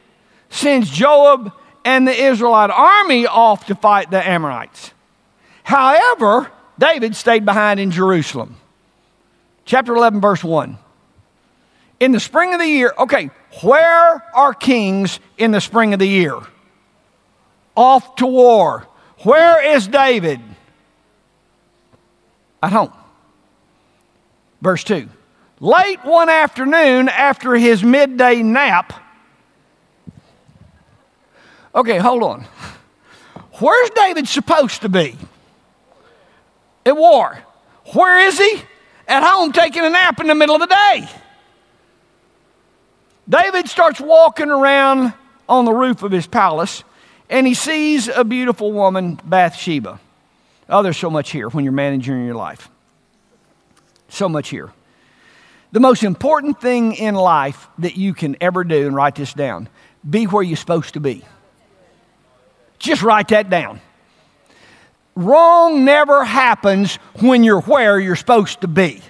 sends 0.51 0.91
Joab 0.91 1.53
and 1.85 2.07
the 2.07 2.13
Israelite 2.13 2.71
army 2.71 3.27
off 3.27 3.67
to 3.67 3.75
fight 3.75 4.11
the 4.11 4.27
Ammonites. 4.27 4.93
However, 5.63 6.51
David 6.79 7.17
stayed 7.17 7.45
behind 7.45 7.81
in 7.81 7.91
Jerusalem. 7.91 8.57
Chapter 9.65 9.95
11, 9.95 10.21
verse 10.21 10.43
1. 10.43 10.79
In 12.01 12.13
the 12.13 12.21
spring 12.21 12.55
of 12.55 12.61
the 12.61 12.67
year, 12.67 12.93
okay, 12.99 13.31
where 13.63 14.25
are 14.35 14.55
kings 14.55 15.21
in 15.37 15.51
the 15.51 15.61
spring 15.61 15.93
of 15.93 15.99
the 15.99 16.09
year? 16.09 16.39
Off 17.77 18.17
to 18.17 18.27
war. 18.27 18.87
Where 19.19 19.75
is 19.77 19.87
David? 19.87 20.41
At 22.63 22.73
home. 22.73 22.93
Verse 24.61 24.85
2. 24.85 25.09
Late 25.61 26.05
one 26.05 26.29
afternoon 26.29 27.09
after 27.09 27.55
his 27.55 27.83
midday 27.83 28.43
nap. 28.43 28.93
Okay, 31.75 31.99
hold 31.99 32.23
on. 32.23 32.47
Where's 33.61 33.91
David 33.91 34.27
supposed 34.27 34.83
to 34.83 34.89
be? 34.89 35.17
at 36.87 36.97
war. 36.97 37.39
Where 37.95 38.21
is 38.21 38.39
he? 38.39 38.63
At 39.09 39.23
home 39.23 39.53
taking 39.53 39.85
a 39.85 39.91
nap 39.91 40.21
in 40.21 40.27
the 40.27 40.35
middle 40.35 40.55
of 40.55 40.61
the 40.61 40.67
day. 40.67 41.09
David 43.29 43.69
starts 43.69 44.01
walking 44.01 44.51
around 44.51 45.13
on 45.49 45.65
the 45.65 45.73
roof 45.73 46.03
of 46.03 46.13
his 46.13 46.27
palace 46.27 46.85
and 47.29 47.47
he 47.47 47.55
sees 47.55 48.09
a 48.09 48.25
beautiful 48.25 48.73
woman, 48.73 49.21
Bathsheba. 49.25 50.01
Oh, 50.71 50.83
there's 50.83 50.97
so 50.97 51.11
much 51.11 51.31
here 51.31 51.49
when 51.49 51.65
you're 51.65 51.73
managing 51.73 52.25
your 52.25 52.37
life. 52.37 52.71
So 54.09 54.29
much 54.29 54.49
here. 54.49 54.73
The 55.73 55.81
most 55.81 56.05
important 56.05 56.61
thing 56.61 56.95
in 56.95 57.15
life 57.15 57.69
that 57.79 57.97
you 57.97 58.15
can 58.15 58.37
ever 58.41 58.65
do, 58.65 58.87
and 58.87 58.95
write 58.95 59.17
this 59.17 59.35
down 59.35 59.69
be 60.09 60.25
where 60.25 60.43
you're 60.43 60.57
supposed 60.57 60.95
to 60.95 61.01
be. 61.01 61.23
Just 62.79 63.03
write 63.03 63.29
that 63.29 63.51
down. 63.51 63.81
Wrong 65.15 65.85
never 65.85 66.25
happens 66.25 66.97
when 67.21 67.45
you're 67.45 67.61
where 67.61 68.01
you're 68.01 68.17
supposed 68.17 68.63
to 68.63 68.69
be. 68.69 69.03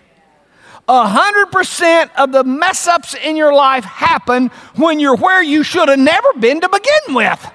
A 0.89 1.07
hundred 1.07 1.53
percent 1.53 2.11
of 2.19 2.33
the 2.33 2.43
mess 2.43 2.89
ups 2.89 3.15
in 3.15 3.37
your 3.37 3.55
life 3.55 3.85
happen 3.85 4.49
when 4.75 4.99
you're 4.99 5.15
where 5.15 5.43
you 5.43 5.63
should 5.63 5.89
have 5.89 6.01
never 6.01 6.33
been 6.35 6.61
to 6.63 6.69
begin 6.69 7.15
with. 7.15 7.53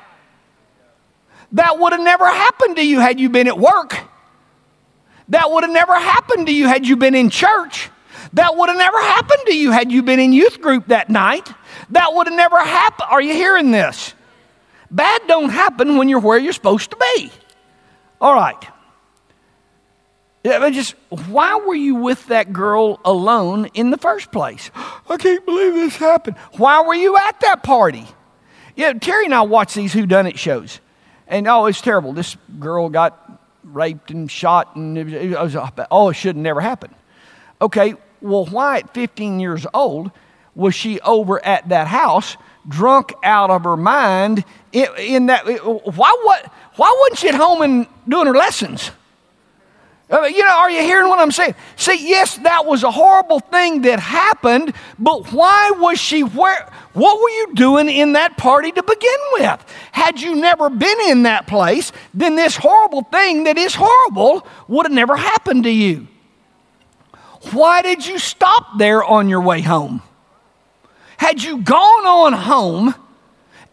That 1.56 1.80
would 1.80 1.94
have 1.94 2.02
never 2.02 2.26
happened 2.26 2.76
to 2.76 2.86
you 2.86 3.00
had 3.00 3.18
you 3.18 3.30
been 3.30 3.48
at 3.48 3.58
work. 3.58 3.98
That 5.30 5.50
would 5.50 5.63
have 5.63 5.72
never 5.72 5.96
happened 5.96 6.48
to 6.48 6.54
you 6.54 6.68
had 6.68 6.86
you 6.86 6.98
been 6.98 7.15
in 7.15 7.30
church. 7.30 7.89
That 8.34 8.58
would 8.58 8.68
have 8.68 8.78
never 8.78 9.00
happened 9.02 9.41
to 9.48 9.56
you 9.56 9.72
had 9.72 9.89
you 9.89 10.04
been 10.04 10.20
in 10.20 10.34
youth 10.34 10.60
group 10.60 10.88
that 10.88 11.10
night. 11.10 11.50
That 11.91 12.13
would 12.13 12.28
have 12.28 12.36
never 12.36 12.60
happened. 12.60 13.08
Are 13.10 13.22
you 13.22 13.34
hearing 13.34 13.72
this? 13.72 14.13
Bad 14.91 15.22
don't 15.28 15.50
happen 15.50 15.96
when 15.96 16.10
you're 16.10 16.20
where 16.20 16.38
you're 16.38 16.52
supposed 16.52 16.91
to 16.91 16.98
be. 16.98 17.32
All 18.20 18.34
right. 18.34 18.62
Yeah, 20.44 20.60
but 20.60 20.74
just 20.74 20.96
why 21.10 21.56
were 21.56 21.74
you 21.74 21.96
with 21.96 22.28
that 22.28 22.52
girl 22.52 23.00
alone 23.06 23.68
in 23.74 23.91
the 23.91 23.98
first 23.98 24.32
place? 24.34 24.72
I 25.10 25.15
can't 25.15 25.46
believe 25.46 25.74
this 25.74 25.96
happened. 25.96 26.38
Why 26.58 26.82
were 26.82 26.96
you 26.96 27.18
at 27.18 27.39
that 27.39 27.63
party? 27.63 28.06
Yeah, 28.76 28.91
Terry 28.91 29.24
and 29.24 29.34
I 29.34 29.44
watch 29.44 29.74
these 29.74 29.94
Who 29.94 30.06
Done 30.06 30.28
It 30.28 30.38
shows, 30.38 30.82
and 31.28 31.48
oh, 31.48 31.66
it's 31.66 31.82
terrible. 31.82 32.14
This 32.14 32.38
girl 32.60 32.90
got 32.90 33.42
raped 33.64 34.12
and 34.12 34.30
shot, 34.30 34.76
and 34.76 34.98
it 34.98 35.40
was, 35.40 35.56
oh, 35.92 36.10
it 36.10 36.14
should 36.14 36.38
never 36.38 36.62
happen. 36.62 36.94
Okay, 37.62 37.96
well, 38.22 38.46
why 38.46 38.80
at 38.80 38.94
15 38.94 39.40
years 39.40 39.66
old 39.74 40.12
was 40.56 40.76
she 40.76 41.00
over 41.02 41.44
at 41.44 41.70
that 41.70 41.88
house, 41.88 42.38
drunk 42.68 43.14
out 43.24 43.50
of 43.50 43.64
her 43.64 43.78
mind? 43.78 44.44
In, 44.72 44.88
in 44.98 45.26
that, 45.28 45.46
why 45.46 46.18
what? 46.24 46.52
Why 46.76 46.96
wasn't 47.02 47.20
she 47.20 47.30
at 47.30 47.36
home 47.36 47.62
and 47.62 47.88
doing 48.08 48.28
her 48.28 48.36
lessons? 48.36 48.92
Uh, 50.10 50.22
you 50.24 50.44
know, 50.44 50.58
are 50.60 50.70
you 50.70 50.82
hearing 50.82 51.10
what 51.10 51.18
I'm 51.18 51.32
saying? 51.32 51.56
See, 51.78 52.08
yes, 52.08 52.38
that 52.39 52.65
was 52.65 52.84
a 52.84 52.91
horrible 52.91 53.39
thing 53.39 53.82
that 53.84 54.00
happened, 54.00 54.74
but 55.00 55.32
why 55.34 55.72
was 55.78 56.00
she 56.00 56.22
where? 56.22 56.70
What 56.94 57.20
were 57.20 57.30
you 57.30 57.56
doing 57.56 57.89
in 57.89 58.13
that 58.13 58.38
party 58.38 58.72
to 58.72 58.84
begin 58.84 59.20
with? 59.34 59.65
Had 59.91 60.22
you 60.22 60.36
never 60.36 60.70
been 60.70 60.98
in 61.08 61.24
that 61.24 61.48
place, 61.48 61.91
then 62.13 62.36
this 62.36 62.56
horrible 62.56 63.02
thing 63.02 63.46
that 63.46 63.58
is 63.58 63.74
horrible 63.76 64.48
would 64.68 64.86
have 64.86 64.94
never 64.94 65.18
happened 65.18 65.63
to 65.63 65.72
you. 65.72 66.08
Why 67.52 67.82
did 67.82 68.06
you 68.06 68.20
stop 68.20 68.78
there 68.78 69.04
on 69.04 69.28
your 69.28 69.41
way 69.41 69.62
home? 69.62 70.04
Had 71.18 71.41
you 71.41 71.62
gone 71.62 72.06
on 72.06 72.34
home 72.34 72.94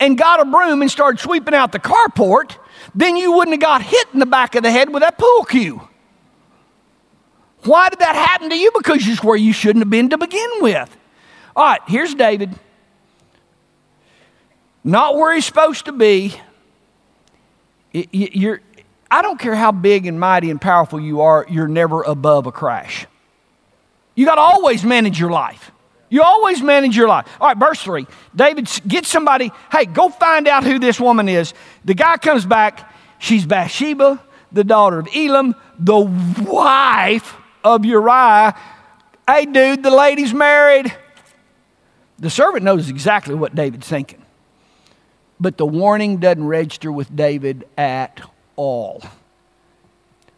and 0.01 0.17
got 0.17 0.41
a 0.41 0.45
broom 0.45 0.81
and 0.81 0.91
started 0.91 1.21
sweeping 1.21 1.55
out 1.55 1.73
the 1.73 1.79
carport, 1.79 2.57
then 2.95 3.17
you 3.17 3.33
wouldn't 3.33 3.55
have 3.55 3.61
got 3.61 3.83
hit 3.83 4.09
in 4.13 4.19
the 4.19 4.27
back 4.27 4.55
of 4.55 4.63
the 4.63 4.71
head 4.71 4.93
with 4.93 5.03
that 5.03 5.19
pool 5.19 5.45
cue. 5.45 5.89
Why 7.65 7.89
did 7.89 8.01
that 8.01 8.17
happen 8.17 8.51
to 8.51 8.57
you? 8.57 8.73
Because 8.77 9.07
you're 9.07 9.17
where 9.19 9.37
you 9.37 9.53
shouldn't 9.53 9.83
have 9.83 9.91
been 9.91 10.11
to 10.11 10.19
begin 10.19 10.51
with. 10.61 10.97
All 11.55 11.65
right, 11.65 11.81
here's 11.87 12.15
David. 12.15 12.55
Not 14.85 15.17
where 15.17 15.35
he's 15.35 15.45
supposed 15.45 15.85
to 15.85 15.93
be. 15.93 16.35
You're, 17.93 18.61
I 19.11 19.23
don't 19.23 19.39
care 19.39 19.55
how 19.55 19.71
big 19.71 20.07
and 20.07 20.19
mighty 20.19 20.51
and 20.51 20.61
powerful 20.61 20.99
you 20.99 21.21
are, 21.21 21.47
you're 21.49 21.69
never 21.69 22.03
above 22.03 22.47
a 22.47 22.53
crash. 22.53 23.07
You 24.15 24.27
got 24.27 24.37
to 24.37 24.41
always 24.41 24.83
manage 24.83 25.21
your 25.21 25.31
life. 25.31 25.71
You 26.09 26.23
always 26.23 26.61
manage 26.61 26.97
your 26.97 27.09
life. 27.09 27.27
All 27.41 27.49
right, 27.49 27.57
verse 27.57 27.83
3. 27.83 28.07
David 28.35 28.69
get 28.87 29.07
somebody, 29.07 29.51
hey, 29.71 29.87
go 29.87 30.11
find 30.11 30.49
out 30.49 30.65
who 30.65 30.79
this 30.79 31.01
woman 31.01 31.29
is. 31.29 31.55
The 31.85 31.95
guy 31.95 32.17
comes 32.17 32.45
back. 32.45 32.93
She's 33.19 33.47
Bathsheba, 33.47 34.23
the 34.51 34.65
daughter 34.65 34.99
of 34.99 35.07
Eliam, 35.07 35.55
the 35.79 35.99
wife 35.99 37.37
of 37.65 37.85
Uriah. 37.85 38.55
Hey, 39.27 39.47
dude, 39.47 39.83
the 39.83 39.91
lady's 39.91 40.35
married. 40.35 40.95
The 42.19 42.31
servant 42.31 42.65
knows 42.65 42.89
exactly 42.89 43.35
what 43.35 43.55
David's 43.55 43.89
thinking. 43.89 44.23
But 45.41 45.59
the 45.59 45.67
warning 45.67 46.19
doesn't 46.19 46.45
register 46.45 46.93
with 46.93 47.15
David 47.15 47.67
at 47.77 48.21
all. 48.57 49.03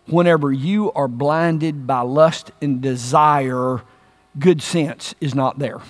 Whenever 0.06 0.52
you 0.52 0.92
are 0.92 1.08
blinded 1.08 1.87
by 1.87 2.00
lust 2.00 2.50
and 2.60 2.80
desire, 2.80 3.82
good 4.38 4.62
sense 4.62 5.14
is 5.20 5.34
not 5.34 5.58
there. 5.58 5.80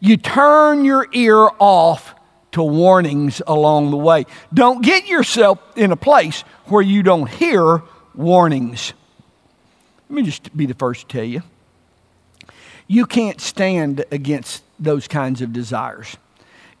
You 0.00 0.16
turn 0.16 0.84
your 0.84 1.06
ear 1.12 1.48
off 1.58 2.14
to 2.52 2.62
warnings 2.62 3.40
along 3.46 3.90
the 3.90 3.96
way. 3.96 4.26
Don't 4.52 4.82
get 4.82 5.06
yourself 5.06 5.58
in 5.76 5.92
a 5.92 5.96
place 5.96 6.42
where 6.66 6.82
you 6.82 7.02
don't 7.02 7.28
hear 7.28 7.82
warnings. 8.14 8.94
Let 10.12 10.16
me 10.16 10.22
just 10.24 10.54
be 10.54 10.66
the 10.66 10.74
first 10.74 11.08
to 11.08 11.16
tell 11.16 11.24
you. 11.24 11.42
You 12.86 13.06
can't 13.06 13.40
stand 13.40 14.04
against 14.12 14.62
those 14.78 15.08
kinds 15.08 15.40
of 15.40 15.54
desires. 15.54 16.18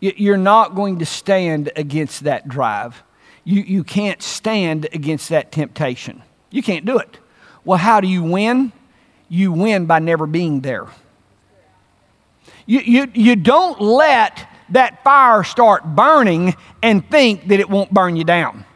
You're 0.00 0.36
not 0.36 0.74
going 0.74 0.98
to 0.98 1.06
stand 1.06 1.72
against 1.74 2.24
that 2.24 2.46
drive. 2.46 3.02
You, 3.44 3.62
you 3.62 3.84
can't 3.84 4.20
stand 4.20 4.86
against 4.92 5.30
that 5.30 5.50
temptation. 5.50 6.22
You 6.50 6.62
can't 6.62 6.84
do 6.84 6.98
it. 6.98 7.16
Well, 7.64 7.78
how 7.78 8.02
do 8.02 8.06
you 8.06 8.22
win? 8.22 8.72
you 9.32 9.50
win 9.50 9.86
by 9.86 9.98
never 9.98 10.26
being 10.26 10.60
there. 10.60 10.88
You, 12.66 12.80
you, 12.80 13.10
you 13.14 13.34
don't 13.34 13.80
let 13.80 14.46
that 14.68 15.02
fire 15.02 15.42
start 15.42 15.86
burning 15.86 16.54
and 16.82 17.08
think 17.08 17.48
that 17.48 17.58
it 17.58 17.70
won't 17.70 17.94
burn 17.94 18.14
you 18.14 18.24
down. 18.24 18.66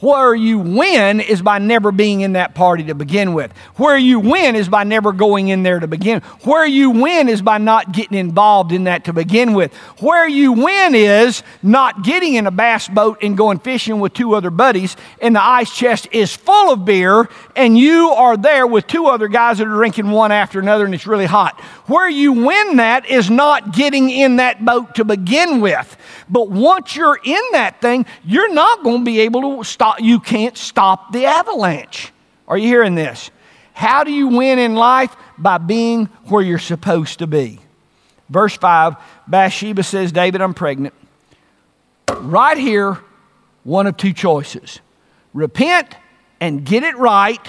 Where 0.00 0.32
you 0.32 0.60
win 0.60 1.18
is 1.20 1.42
by 1.42 1.58
never 1.58 1.90
being 1.90 2.20
in 2.20 2.34
that 2.34 2.54
party 2.54 2.84
to 2.84 2.94
begin 2.94 3.34
with. 3.34 3.50
Where 3.76 3.98
you 3.98 4.20
win 4.20 4.54
is 4.54 4.68
by 4.68 4.84
never 4.84 5.12
going 5.12 5.48
in 5.48 5.64
there 5.64 5.80
to 5.80 5.88
begin. 5.88 6.20
Where 6.42 6.64
you 6.64 6.90
win 6.90 7.28
is 7.28 7.42
by 7.42 7.58
not 7.58 7.90
getting 7.90 8.16
involved 8.16 8.70
in 8.70 8.84
that 8.84 9.04
to 9.06 9.12
begin 9.12 9.54
with. 9.54 9.74
Where 9.98 10.28
you 10.28 10.52
win 10.52 10.94
is 10.94 11.42
not 11.64 12.04
getting 12.04 12.34
in 12.34 12.46
a 12.46 12.52
bass 12.52 12.86
boat 12.86 13.18
and 13.22 13.36
going 13.36 13.58
fishing 13.58 13.98
with 13.98 14.14
two 14.14 14.34
other 14.34 14.50
buddies 14.50 14.96
and 15.20 15.34
the 15.34 15.42
ice 15.42 15.74
chest 15.74 16.06
is 16.12 16.36
full 16.36 16.72
of 16.72 16.84
beer 16.84 17.28
and 17.56 17.76
you 17.76 18.10
are 18.10 18.36
there 18.36 18.68
with 18.68 18.86
two 18.86 19.06
other 19.06 19.26
guys 19.26 19.58
that 19.58 19.66
are 19.66 19.74
drinking 19.74 20.12
one 20.12 20.30
after 20.30 20.60
another 20.60 20.84
and 20.84 20.94
it's 20.94 21.08
really 21.08 21.26
hot. 21.26 21.60
Where 21.86 22.08
you 22.08 22.32
win 22.32 22.76
that 22.76 23.06
is 23.06 23.30
not 23.30 23.72
getting 23.72 24.10
in 24.10 24.36
that 24.36 24.64
boat 24.64 24.94
to 24.94 25.04
begin 25.04 25.60
with. 25.60 25.96
But 26.30 26.50
once 26.50 26.94
you're 26.94 27.18
in 27.22 27.42
that 27.52 27.80
thing, 27.80 28.06
you're 28.24 28.52
not 28.52 28.82
going 28.82 28.98
to 28.98 29.04
be 29.04 29.20
able 29.20 29.58
to 29.58 29.64
stop. 29.64 30.00
You 30.00 30.20
can't 30.20 30.56
stop 30.56 31.12
the 31.12 31.26
avalanche. 31.26 32.12
Are 32.46 32.58
you 32.58 32.68
hearing 32.68 32.94
this? 32.94 33.30
How 33.72 34.04
do 34.04 34.12
you 34.12 34.28
win 34.28 34.58
in 34.58 34.74
life? 34.74 35.14
By 35.36 35.58
being 35.58 36.06
where 36.24 36.42
you're 36.42 36.58
supposed 36.58 37.20
to 37.20 37.26
be. 37.26 37.60
Verse 38.28 38.56
5 38.56 38.96
Bathsheba 39.26 39.82
says, 39.82 40.12
David, 40.12 40.40
I'm 40.40 40.54
pregnant. 40.54 40.94
Right 42.10 42.58
here, 42.58 42.98
one 43.64 43.86
of 43.86 43.96
two 43.96 44.12
choices 44.12 44.80
repent 45.32 45.94
and 46.40 46.64
get 46.64 46.82
it 46.82 46.96
right, 46.96 47.46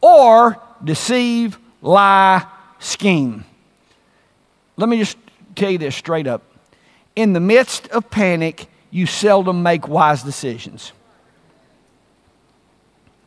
or 0.00 0.60
deceive, 0.82 1.58
lie, 1.82 2.46
scheme. 2.78 3.44
Let 4.76 4.88
me 4.88 4.98
just 4.98 5.16
tell 5.54 5.70
you 5.70 5.78
this 5.78 5.96
straight 5.96 6.26
up 6.26 6.42
in 7.18 7.32
the 7.32 7.40
midst 7.40 7.88
of 7.88 8.08
panic, 8.10 8.68
you 8.92 9.04
seldom 9.04 9.64
make 9.64 9.88
wise 9.88 10.22
decisions. 10.22 10.92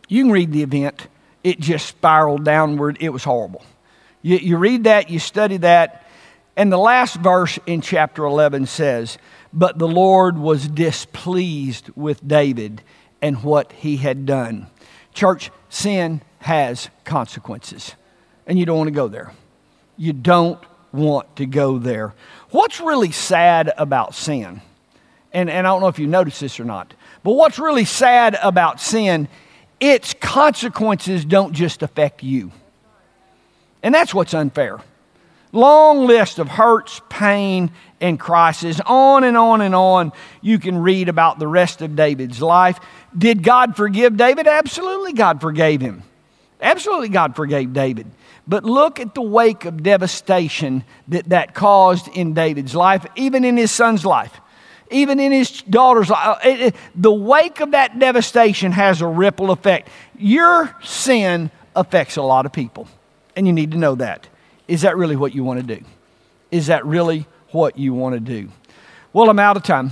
You 0.08 0.24
can 0.24 0.32
read 0.32 0.54
the 0.54 0.64
event, 0.64 1.08
it 1.44 1.60
just 1.60 1.88
spiraled 1.88 2.46
downward. 2.46 2.98
It 3.02 3.10
was 3.10 3.26
horrible. 3.26 3.66
You, 4.22 4.38
you 4.38 4.58
read 4.58 4.86
that, 4.86 5.10
you 5.10 5.20
study 5.20 5.58
that, 5.58 6.08
and 6.56 6.72
the 6.72 6.78
last 6.78 7.18
verse 7.18 7.60
in 7.66 7.82
chapter 7.82 8.24
11 8.24 8.68
says, 8.68 9.18
But 9.52 9.78
the 9.78 9.90
Lord 9.90 10.38
was 10.38 10.70
displeased 10.70 11.90
with 11.94 12.26
David 12.26 12.84
and 13.22 13.44
what 13.44 13.74
he 13.74 13.98
had 13.98 14.26
done. 14.26 14.68
Church, 15.14 15.52
sin 15.68 16.22
has 16.40 16.90
consequences, 17.04 17.96
and 18.48 18.58
you 18.58 18.66
don't 18.66 18.78
want 18.78 18.88
to 18.88 18.92
go 18.92 19.10
there. 19.10 19.34
You 19.98 20.14
don't 20.14 20.60
want 20.94 21.36
to 21.38 21.46
go 21.46 21.78
there. 21.78 22.14
What's 22.50 22.80
really 22.80 23.12
sad 23.12 23.72
about 23.78 24.14
sin, 24.14 24.62
and, 25.34 25.50
and 25.50 25.66
I 25.66 25.70
don't 25.70 25.82
know 25.82 25.88
if 25.88 26.00
you 26.00 26.08
noticed 26.08 26.42
this 26.42 26.60
or 26.60 26.66
not, 26.66 26.94
but 27.24 27.34
what's 27.34 27.60
really 27.60 27.86
sad 27.86 28.38
about 28.42 28.82
sin, 28.82 29.28
its 29.80 30.14
consequences 30.14 31.24
don't 31.26 31.54
just 31.54 31.82
affect 31.82 32.24
you. 32.24 32.52
And 33.84 33.94
that's 33.96 34.14
what's 34.14 34.34
unfair. 34.34 34.80
Long 35.54 36.06
list 36.06 36.40
of 36.40 36.48
hurts, 36.48 37.02
pain, 37.10 37.72
and 38.00 38.20
crisis, 38.20 38.80
on 38.86 39.24
and 39.24 39.36
on 39.36 39.62
and 39.62 39.76
on. 39.76 40.12
You 40.42 40.60
can 40.60 40.78
read 40.78 41.10
about 41.10 41.40
the 41.40 41.48
rest 41.48 41.82
of 41.82 41.96
David's 41.96 42.42
life. 42.42 42.80
Did 43.18 43.44
God 43.44 43.76
forgive 43.76 44.16
David? 44.16 44.48
Absolutely, 44.48 45.14
God 45.14 45.42
forgave 45.42 45.82
him. 45.82 46.04
Absolutely, 46.62 47.10
God 47.10 47.36
forgave 47.36 47.74
David. 47.74 48.08
But 48.48 48.64
look 48.64 49.00
at 49.00 49.16
the 49.16 49.22
wake 49.22 49.66
of 49.66 49.84
devastation 49.84 50.84
that 51.08 51.30
that 51.30 51.54
caused 51.54 52.08
in 52.10 52.34
David's 52.34 52.76
life, 52.76 53.06
even 53.16 53.46
in 53.46 53.58
his 53.58 53.72
son's 53.72 54.06
life, 54.06 54.42
even 54.90 55.20
in 55.20 55.32
his 55.32 55.62
daughter's 55.62 56.10
life. 56.10 56.44
It, 56.44 56.62
it, 56.62 56.76
the 56.96 57.14
wake 57.14 57.60
of 57.60 57.72
that 57.72 58.00
devastation 58.00 58.72
has 58.72 59.02
a 59.02 59.08
ripple 59.08 59.52
effect. 59.52 59.90
Your 60.18 60.76
sin 60.82 61.52
affects 61.76 62.18
a 62.18 62.24
lot 62.24 62.46
of 62.46 62.52
people, 62.52 62.88
and 63.36 63.48
you 63.48 63.54
need 63.54 63.72
to 63.72 63.78
know 63.78 63.96
that. 63.96 64.28
Is 64.68 64.82
that 64.82 64.98
really 64.98 65.16
what 65.16 65.36
you 65.36 65.44
want 65.44 65.66
to 65.66 65.76
do? 65.78 65.86
Is 66.50 66.68
that 66.68 66.86
really 66.86 67.28
what 67.52 67.78
you 67.78 67.94
want 67.94 68.16
to 68.16 68.20
do? 68.20 68.50
Well, 69.14 69.30
I'm 69.30 69.40
out 69.40 69.58
of 69.58 69.64
time. 69.64 69.92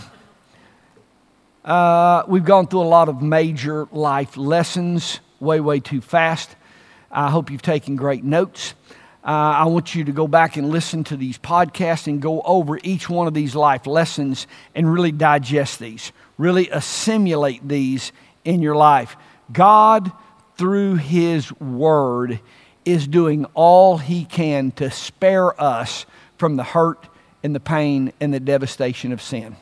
Uh, 1.64 2.24
we've 2.28 2.46
gone 2.46 2.68
through 2.68 2.82
a 2.82 2.84
lot 2.84 3.10
of 3.10 3.22
major 3.22 3.88
life 3.92 4.38
lessons 4.38 5.20
way, 5.40 5.60
way 5.60 5.80
too 5.80 6.02
fast. 6.02 6.56
I 7.12 7.30
hope 7.30 7.50
you've 7.50 7.62
taken 7.62 7.96
great 7.96 8.24
notes. 8.24 8.74
Uh, 9.24 9.28
I 9.28 9.66
want 9.66 9.96
you 9.96 10.06
to 10.06 10.12
go 10.12 10.28
back 10.28 10.56
and 10.56 10.70
listen 10.70 11.04
to 11.06 11.18
these 11.18 11.38
podcasts 11.38 12.08
and 12.08 12.22
go 12.22 12.42
over 12.42 12.80
each 12.84 13.10
one 13.10 13.28
of 13.28 13.34
these 13.34 13.56
life 13.56 13.86
lessons 13.86 14.48
and 14.74 14.92
really 14.92 15.12
digest 15.12 15.80
these, 15.80 16.12
really 16.38 16.70
assimilate 16.70 17.68
these 17.68 18.12
in 18.46 18.62
your 18.62 18.76
life. 18.76 19.18
God, 19.52 20.12
through 20.58 20.96
His 20.96 21.52
Word, 21.60 22.40
is 22.86 23.08
doing 23.08 23.46
all 23.54 23.98
He 23.98 24.24
can 24.26 24.72
to 24.72 24.90
spare 24.90 25.60
us 25.60 26.06
from 26.38 26.56
the 26.56 26.64
hurt 26.64 27.08
and 27.44 27.54
the 27.54 27.60
pain 27.60 28.14
and 28.22 28.34
the 28.34 28.40
devastation 28.40 29.12
of 29.12 29.22
sin. 29.22 29.58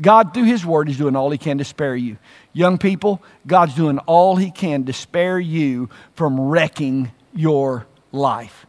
God, 0.00 0.34
through 0.34 0.44
His 0.44 0.66
Word, 0.66 0.88
is 0.88 0.96
doing 0.96 1.16
all 1.16 1.30
He 1.30 1.38
can 1.38 1.58
to 1.58 1.64
spare 1.64 1.94
you. 1.94 2.18
Young 2.52 2.78
people, 2.78 3.22
God's 3.46 3.74
doing 3.74 3.98
all 4.00 4.36
He 4.36 4.50
can 4.50 4.84
to 4.84 4.92
spare 4.92 5.38
you 5.38 5.88
from 6.14 6.40
wrecking 6.40 7.12
your 7.32 7.86
life. 8.12 8.66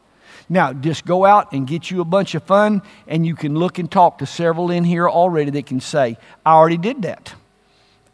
Now, 0.48 0.74
just 0.74 1.06
go 1.06 1.26
out 1.26 1.54
and 1.54 1.66
get 1.66 1.90
you 1.90 2.02
a 2.02 2.06
bunch 2.06 2.36
of 2.36 2.44
fun, 2.44 2.84
and 3.08 3.26
you 3.26 3.36
can 3.36 3.56
look 3.56 3.80
and 3.80 3.92
talk 3.92 4.20
to 4.20 4.26
several 4.26 4.70
in 4.70 4.84
here 4.84 5.10
already 5.10 5.50
that 5.52 5.66
can 5.66 5.80
say, 5.80 6.18
I 6.46 6.54
already 6.54 6.78
did 6.78 7.02
that. 7.02 7.34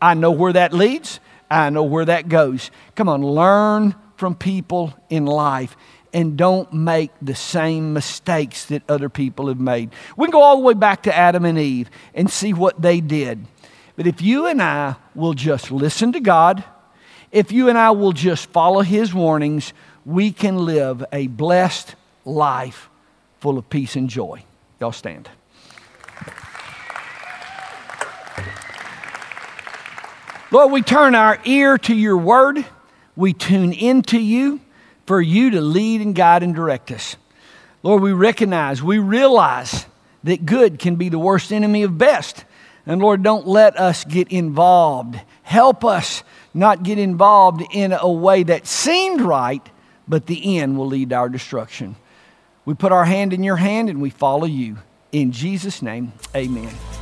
I 0.02 0.13
know 0.13 0.32
where 0.32 0.54
that 0.54 0.74
leads, 0.74 1.19
I 1.50 1.69
know 1.69 1.84
where 1.84 2.06
that 2.06 2.30
goes. 2.30 2.71
Come 2.95 3.10
on, 3.10 3.21
learn 3.21 3.95
from 4.15 4.36
people 4.36 4.93
in 5.10 5.26
life 5.26 5.76
and 6.13 6.38
don't 6.38 6.71
make 6.74 7.12
the 7.21 7.36
same 7.36 7.93
mistakes 7.93 8.65
that 8.65 8.84
other 8.89 9.10
people 9.10 9.47
have 9.47 9.60
made. 9.60 9.91
We 10.17 10.26
can 10.26 10.32
go 10.32 10.41
all 10.41 10.58
the 10.58 10.63
way 10.63 10.74
back 10.74 11.04
to 11.04 11.15
Adam 11.15 11.45
and 11.45 11.58
Eve 11.58 11.89
and 12.13 12.30
see 12.30 12.54
what 12.54 12.82
they 12.82 13.02
did. 13.02 13.45
But 13.95 14.08
if 14.08 14.21
you 14.21 14.47
and 14.47 14.62
I 14.62 14.95
will 15.15 15.34
just 15.34 15.71
listen 15.71 16.12
to 16.13 16.19
God, 16.19 16.63
if 17.32 17.52
you 17.52 17.69
and 17.69 17.78
I 17.78 17.91
will 17.91 18.12
just 18.12 18.50
follow 18.50 18.82
His 18.82 19.13
warnings, 19.13 19.74
we 20.06 20.32
can 20.32 20.58
live 20.58 21.06
a 21.13 21.28
blessed 21.28 21.95
life 22.26 22.89
full 23.39 23.58
of 23.58 23.69
peace 23.69 23.95
and 23.95 24.10
joy. 24.10 24.43
Y'all 24.80 24.91
stand. 24.91 25.30
Lord, 30.52 30.71
we 30.71 30.82
turn 30.82 31.15
our 31.15 31.39
ear 31.45 31.78
to 31.78 31.95
your 31.95 32.17
word. 32.17 32.65
We 33.15 33.32
tune 33.32 33.71
into 33.71 34.19
you. 34.19 34.60
For 35.12 35.19
you 35.19 35.50
to 35.50 35.60
lead 35.60 36.00
and 36.00 36.15
guide 36.15 36.41
and 36.41 36.56
direct 36.56 36.89
us. 36.89 37.17
Lord, 37.84 38.02
we 38.02 38.13
recognize, 38.13 38.82
we 38.82 38.97
realize 38.97 39.86
that 40.24 40.45
good 40.45 40.80
can 40.80 40.95
be 40.95 41.10
the 41.10 41.19
worst 41.19 41.52
enemy 41.52 41.84
of 41.84 41.97
best. 41.97 42.45
And 42.86 43.02
Lord, 43.02 43.21
don't 43.21 43.45
let 43.45 43.78
us 43.78 44.06
get 44.06 44.32
involved. 44.32 45.19
Help 45.43 45.84
us 45.84 46.24
not 46.54 46.84
get 46.84 46.97
involved 46.97 47.62
in 47.74 47.91
a 47.91 48.10
way 48.10 48.43
that 48.43 48.65
seemed 48.65 49.19
right, 49.19 49.69
but 50.08 50.28
the 50.28 50.60
end 50.60 50.78
will 50.78 50.88
lead 50.88 51.10
to 51.10 51.17
our 51.17 51.28
destruction. 51.28 51.97
We 52.63 52.74
put 52.74 52.93
our 52.93 53.04
hand 53.04 53.34
in 53.34 53.43
your 53.43 53.58
hand 53.58 53.89
and 53.89 54.02
we 54.02 54.12
follow 54.12 54.45
you. 54.45 54.78
In 55.12 55.34
Jesus' 55.34 55.82
name, 55.82 56.13
amen. 56.34 57.00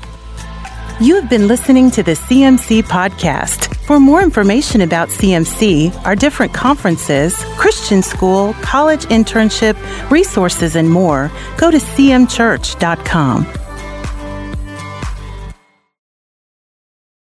You 1.01 1.15
have 1.15 1.29
been 1.29 1.47
listening 1.47 1.91
to 1.91 2.03
the 2.03 2.11
CMC 2.11 2.83
podcast. 2.83 3.73
For 3.85 4.01
more 4.01 4.21
information 4.21 4.81
about 4.81 5.07
CMC, 5.07 5.95
our 6.05 6.13
different 6.13 6.53
conferences, 6.53 7.41
Christian 7.57 8.01
school, 8.01 8.53
college 8.61 9.05
internship, 9.05 9.77
resources, 10.11 10.75
and 10.75 10.89
more, 10.89 11.31
go 11.57 11.71
to 11.71 11.77
cmchurch.com. 11.77 13.45